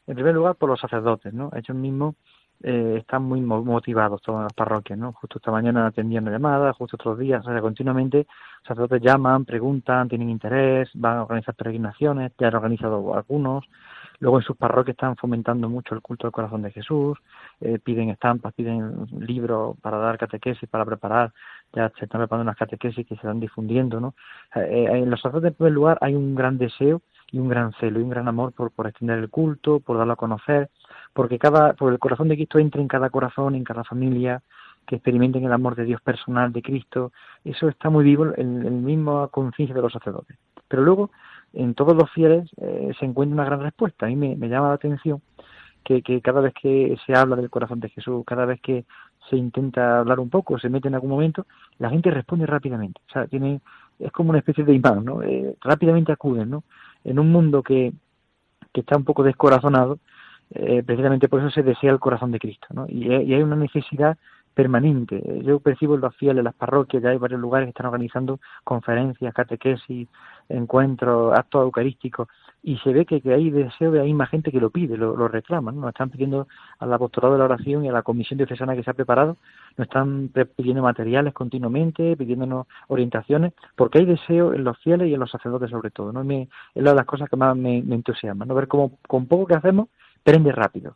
[0.06, 1.50] en primer lugar por los sacerdotes, ¿no?
[1.54, 2.14] Ellos mismos
[2.62, 5.12] eh, están muy motivados todas las parroquias, ¿no?
[5.12, 8.26] Justo esta mañana atendiendo llamadas, justo otros días, o sea, continuamente
[8.62, 13.64] sacerdotes llaman, preguntan, tienen interés, van a organizar peregrinaciones, ya han organizado algunos,
[14.22, 17.18] Luego en sus parroquias están fomentando mucho el culto del corazón de Jesús,
[17.60, 21.32] eh, piden estampas, piden libros para dar catequesis, para preparar,
[21.72, 24.14] ya se están preparando unas catequesis que se están difundiendo, ¿no?
[24.54, 27.02] Eh, en los sacerdotes en primer lugar hay un gran deseo
[27.32, 30.12] y un gran celo y un gran amor por, por extender el culto, por darlo
[30.12, 30.70] a conocer,
[31.12, 34.40] porque cada, por el corazón de Cristo entre en cada corazón, en cada familia,
[34.86, 37.10] que experimenten el amor de Dios personal de Cristo,
[37.44, 40.38] eso está muy vivo en, en la misma conciencia de los sacerdotes.
[40.68, 41.10] Pero luego
[41.54, 44.06] en todos los fieles eh, se encuentra una gran respuesta.
[44.06, 45.20] A mí me, llama la atención
[45.84, 48.84] que, cada vez que se habla del corazón de Jesús, cada vez que
[49.28, 51.46] se intenta hablar un poco, se mete en algún momento,
[51.78, 53.00] la gente responde rápidamente.
[53.08, 53.60] O sea, tiene,
[53.98, 55.22] es como una especie de imán, ¿no?
[55.22, 56.64] Eh, rápidamente acuden, ¿no?
[57.04, 57.92] En un mundo que,
[58.72, 59.98] que está un poco descorazonado,
[60.54, 62.86] eh, precisamente por eso se desea el corazón de Cristo, ¿no?
[62.88, 64.18] Y, hay una necesidad
[64.54, 65.22] permanente.
[65.42, 70.08] Yo percibo los fieles, las parroquias, ya hay varios lugares que están organizando conferencias, catequesis,
[70.52, 72.28] encuentros, actos eucarísticos,
[72.62, 75.16] y se ve que, que hay deseo de hay más gente que lo pide, lo,
[75.16, 75.80] lo reclama, ¿no?
[75.80, 76.46] Nos están pidiendo
[76.78, 79.36] al apostolado de la oración y a la comisión diocesana que se ha preparado,
[79.76, 85.20] nos están pidiendo materiales continuamente, pidiéndonos orientaciones, porque hay deseo en los fieles y en
[85.20, 86.22] los sacerdotes sobre todo, ¿no?
[86.22, 88.54] Me, es una de las cosas que más me, me entusiasma, ¿no?
[88.54, 89.88] Ver cómo con poco que hacemos,
[90.22, 90.94] prende rápido.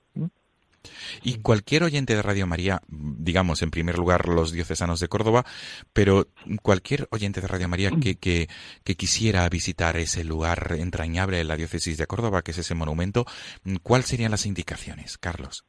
[1.23, 5.45] Y cualquier oyente de Radio María, digamos en primer lugar los diocesanos de Córdoba,
[5.93, 6.27] pero
[6.63, 8.49] cualquier oyente de Radio María que, que,
[8.97, 13.25] quisiera visitar ese lugar entrañable en la diócesis de Córdoba, que es ese monumento,
[13.83, 15.65] ¿cuáles serían las indicaciones, Carlos?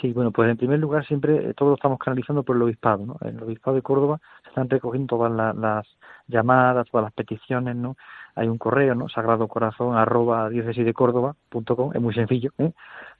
[0.00, 3.04] Sí, bueno, pues en primer lugar siempre eh, todo lo estamos canalizando por el obispado,
[3.04, 3.16] ¿no?
[3.22, 5.86] En el obispado de Córdoba se están recogiendo todas las
[6.28, 7.96] llamadas, todas las peticiones, ¿no?
[8.38, 9.08] Hay un correo, ¿no?
[9.08, 12.72] Sagrado Corazón arroba diócesis de Córdoba punto com, es muy sencillo, ¿eh?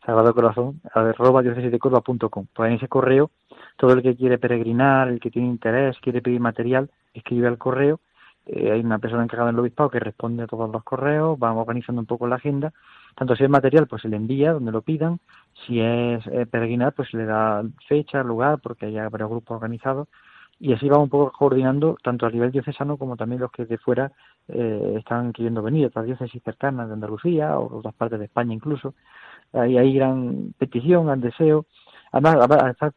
[0.07, 2.47] Sagrado Corazón arroba diócesis de Córdoba punto com.
[2.55, 3.31] Pues en ese correo,
[3.77, 7.99] todo el que quiere peregrinar, el que tiene interés, quiere pedir material, escribe al correo.
[8.47, 11.63] Eh, hay una persona encargada en el obispado que responde a todos los correos, vamos
[11.63, 12.73] organizando un poco la agenda.
[13.17, 15.19] Tanto si es material, pues se le envía donde lo pidan.
[15.67, 20.07] Si es eh, peregrinar, pues se le da fecha, lugar, porque hay varios grupos organizados
[20.61, 23.79] y así vamos un poco coordinando tanto a nivel diocesano como también los que de
[23.79, 24.11] fuera
[24.49, 28.95] eh, están queriendo venir, otras diócesis cercanas de Andalucía o otras partes de España incluso.
[29.53, 31.67] Ahí hay gran petición, gran deseo.
[32.11, 32.93] Además, estar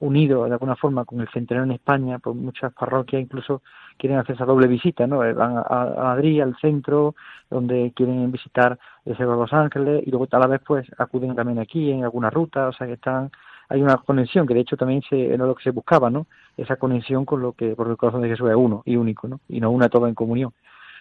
[0.00, 3.62] unido de alguna forma con el centenario en España, pues muchas parroquias incluso
[3.96, 5.24] quieren hacer esa doble visita, ¿no?
[5.24, 7.16] Eh, van a, Madrid, al centro,
[7.50, 11.34] donde quieren visitar el Cerro de los Ángeles y luego a la vez pues acuden
[11.34, 13.30] también aquí en alguna ruta, o sea que están
[13.70, 16.26] hay una conexión que de hecho también se, era lo que se buscaba, ¿no?
[16.56, 19.40] Esa conexión con lo que, por el corazón de Jesús es uno y único, ¿no?
[19.48, 20.52] Y no una toda en comunión.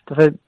[0.01, 0.39] Entonces,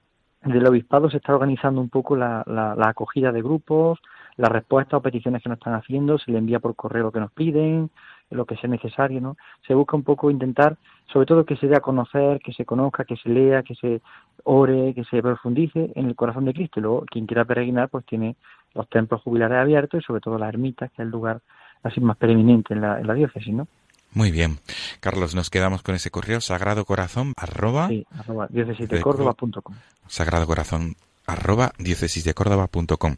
[0.43, 3.99] del obispado se está organizando un poco la, la, acogida de grupos,
[4.37, 7.19] la respuesta o peticiones que nos están haciendo, se le envía por correo lo que
[7.19, 7.89] nos piden,
[8.29, 9.35] lo que sea necesario, ¿no?
[9.67, 10.77] Se busca un poco intentar,
[11.11, 13.99] sobre todo que se dé a conocer, que se conozca, que se lea, que se
[14.43, 16.79] ore, que se profundice en el corazón de Cristo.
[16.79, 18.35] Y luego, quien quiera peregrinar, pues tiene
[18.75, 21.41] los templos jubilares abiertos y sobre todo las ermitas, que es el lugar
[21.83, 23.67] así más preeminente en la, en la diócesis, ¿no?
[24.13, 24.59] Muy bien.
[24.99, 29.75] Carlos, nos quedamos con ese correo sagrado corazón arroba, sí, arroba diócesisdecórdoba.com.
[30.07, 30.95] Sagrado corazón
[31.31, 33.15] arroba diócesisdecórdoba.com.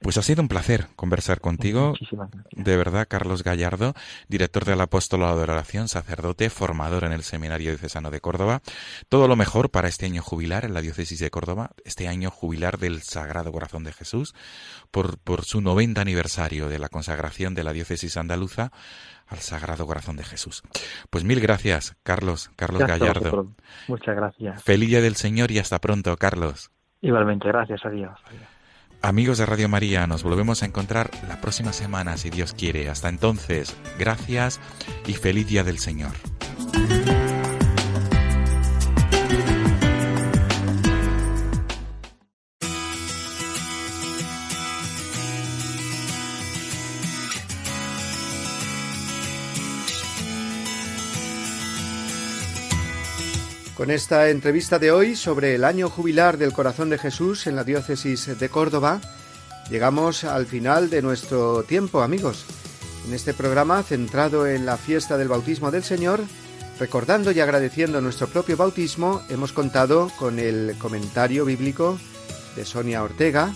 [0.00, 1.94] Pues ha sido un placer conversar contigo.
[2.52, 3.94] De verdad, Carlos Gallardo,
[4.28, 8.62] director del Apostolado de Oración, sacerdote, formador en el Seminario Diocesano de Córdoba.
[9.08, 12.78] Todo lo mejor para este año jubilar en la Diócesis de Córdoba, este año jubilar
[12.78, 14.34] del Sagrado Corazón de Jesús,
[14.90, 18.72] por, por su 90 aniversario de la consagración de la Diócesis andaluza
[19.26, 20.62] al Sagrado Corazón de Jesús.
[21.08, 23.52] Pues mil gracias, Carlos, Carlos Gallardo.
[23.86, 24.62] Muchas gracias.
[24.62, 26.70] Feliz día del Señor y hasta pronto, Carlos.
[27.02, 28.12] Igualmente, gracias a Dios.
[29.02, 32.90] Amigos de Radio María, nos volvemos a encontrar la próxima semana, si Dios quiere.
[32.90, 34.60] Hasta entonces, gracias
[35.06, 36.12] y feliz día del Señor.
[53.80, 57.64] Con esta entrevista de hoy sobre el año jubilar del corazón de Jesús en la
[57.64, 59.00] diócesis de Córdoba,
[59.70, 62.44] llegamos al final de nuestro tiempo, amigos.
[63.08, 66.20] En este programa centrado en la fiesta del bautismo del Señor,
[66.78, 71.98] recordando y agradeciendo nuestro propio bautismo, hemos contado con el comentario bíblico
[72.56, 73.50] de Sonia Ortega,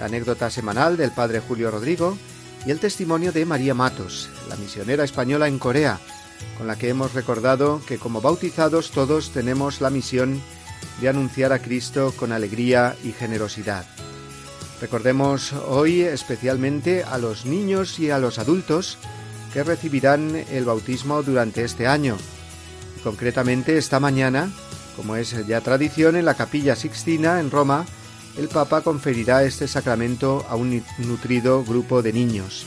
[0.00, 2.18] la anécdota semanal del padre Julio Rodrigo
[2.66, 6.00] y el testimonio de María Matos, la misionera española en Corea,
[6.56, 10.40] con la que hemos recordado que como bautizados todos tenemos la misión
[11.00, 13.86] de anunciar a Cristo con alegría y generosidad.
[14.80, 18.98] Recordemos hoy especialmente a los niños y a los adultos
[19.52, 22.16] que recibirán el bautismo durante este año.
[23.02, 24.50] Concretamente esta mañana,
[24.96, 27.84] como es ya tradición en la capilla Sixtina en Roma,
[28.36, 32.66] el Papa conferirá este sacramento a un nutrido grupo de niños.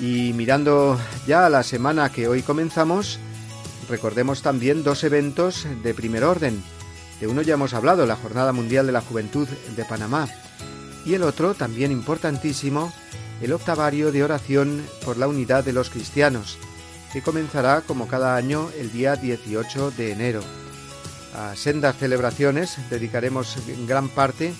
[0.00, 3.18] Y mirando ya a la semana que hoy comenzamos,
[3.88, 6.62] recordemos también dos eventos de primer orden.
[7.20, 9.46] De uno ya hemos hablado, la Jornada Mundial de la Juventud
[9.76, 10.26] de Panamá,
[11.04, 12.92] y el otro, también importantísimo,
[13.42, 16.56] el octavario de oración por la unidad de los cristianos,
[17.12, 20.40] que comenzará como cada año el día 18 de enero.
[21.34, 24.54] A sendas celebraciones dedicaremos en gran parte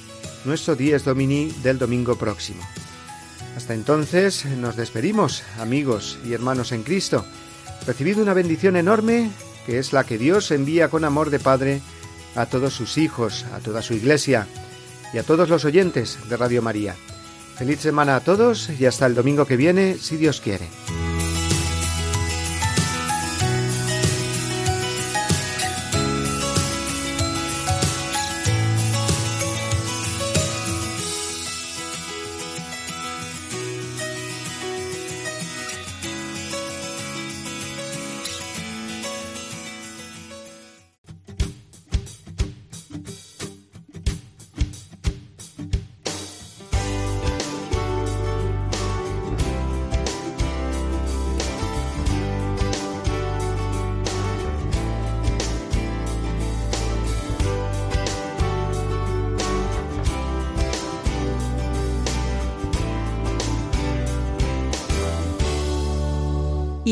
[0.45, 2.63] nuestro Dies Domini del domingo próximo.
[3.61, 7.27] Hasta entonces nos despedimos, amigos y hermanos en Cristo.
[7.87, 9.31] Recibid una bendición enorme,
[9.67, 11.83] que es la que Dios envía con amor de Padre
[12.37, 14.47] a todos sus hijos, a toda su iglesia
[15.13, 16.97] y a todos los oyentes de Radio María.
[17.59, 20.67] Feliz semana a todos y hasta el domingo que viene, si Dios quiere.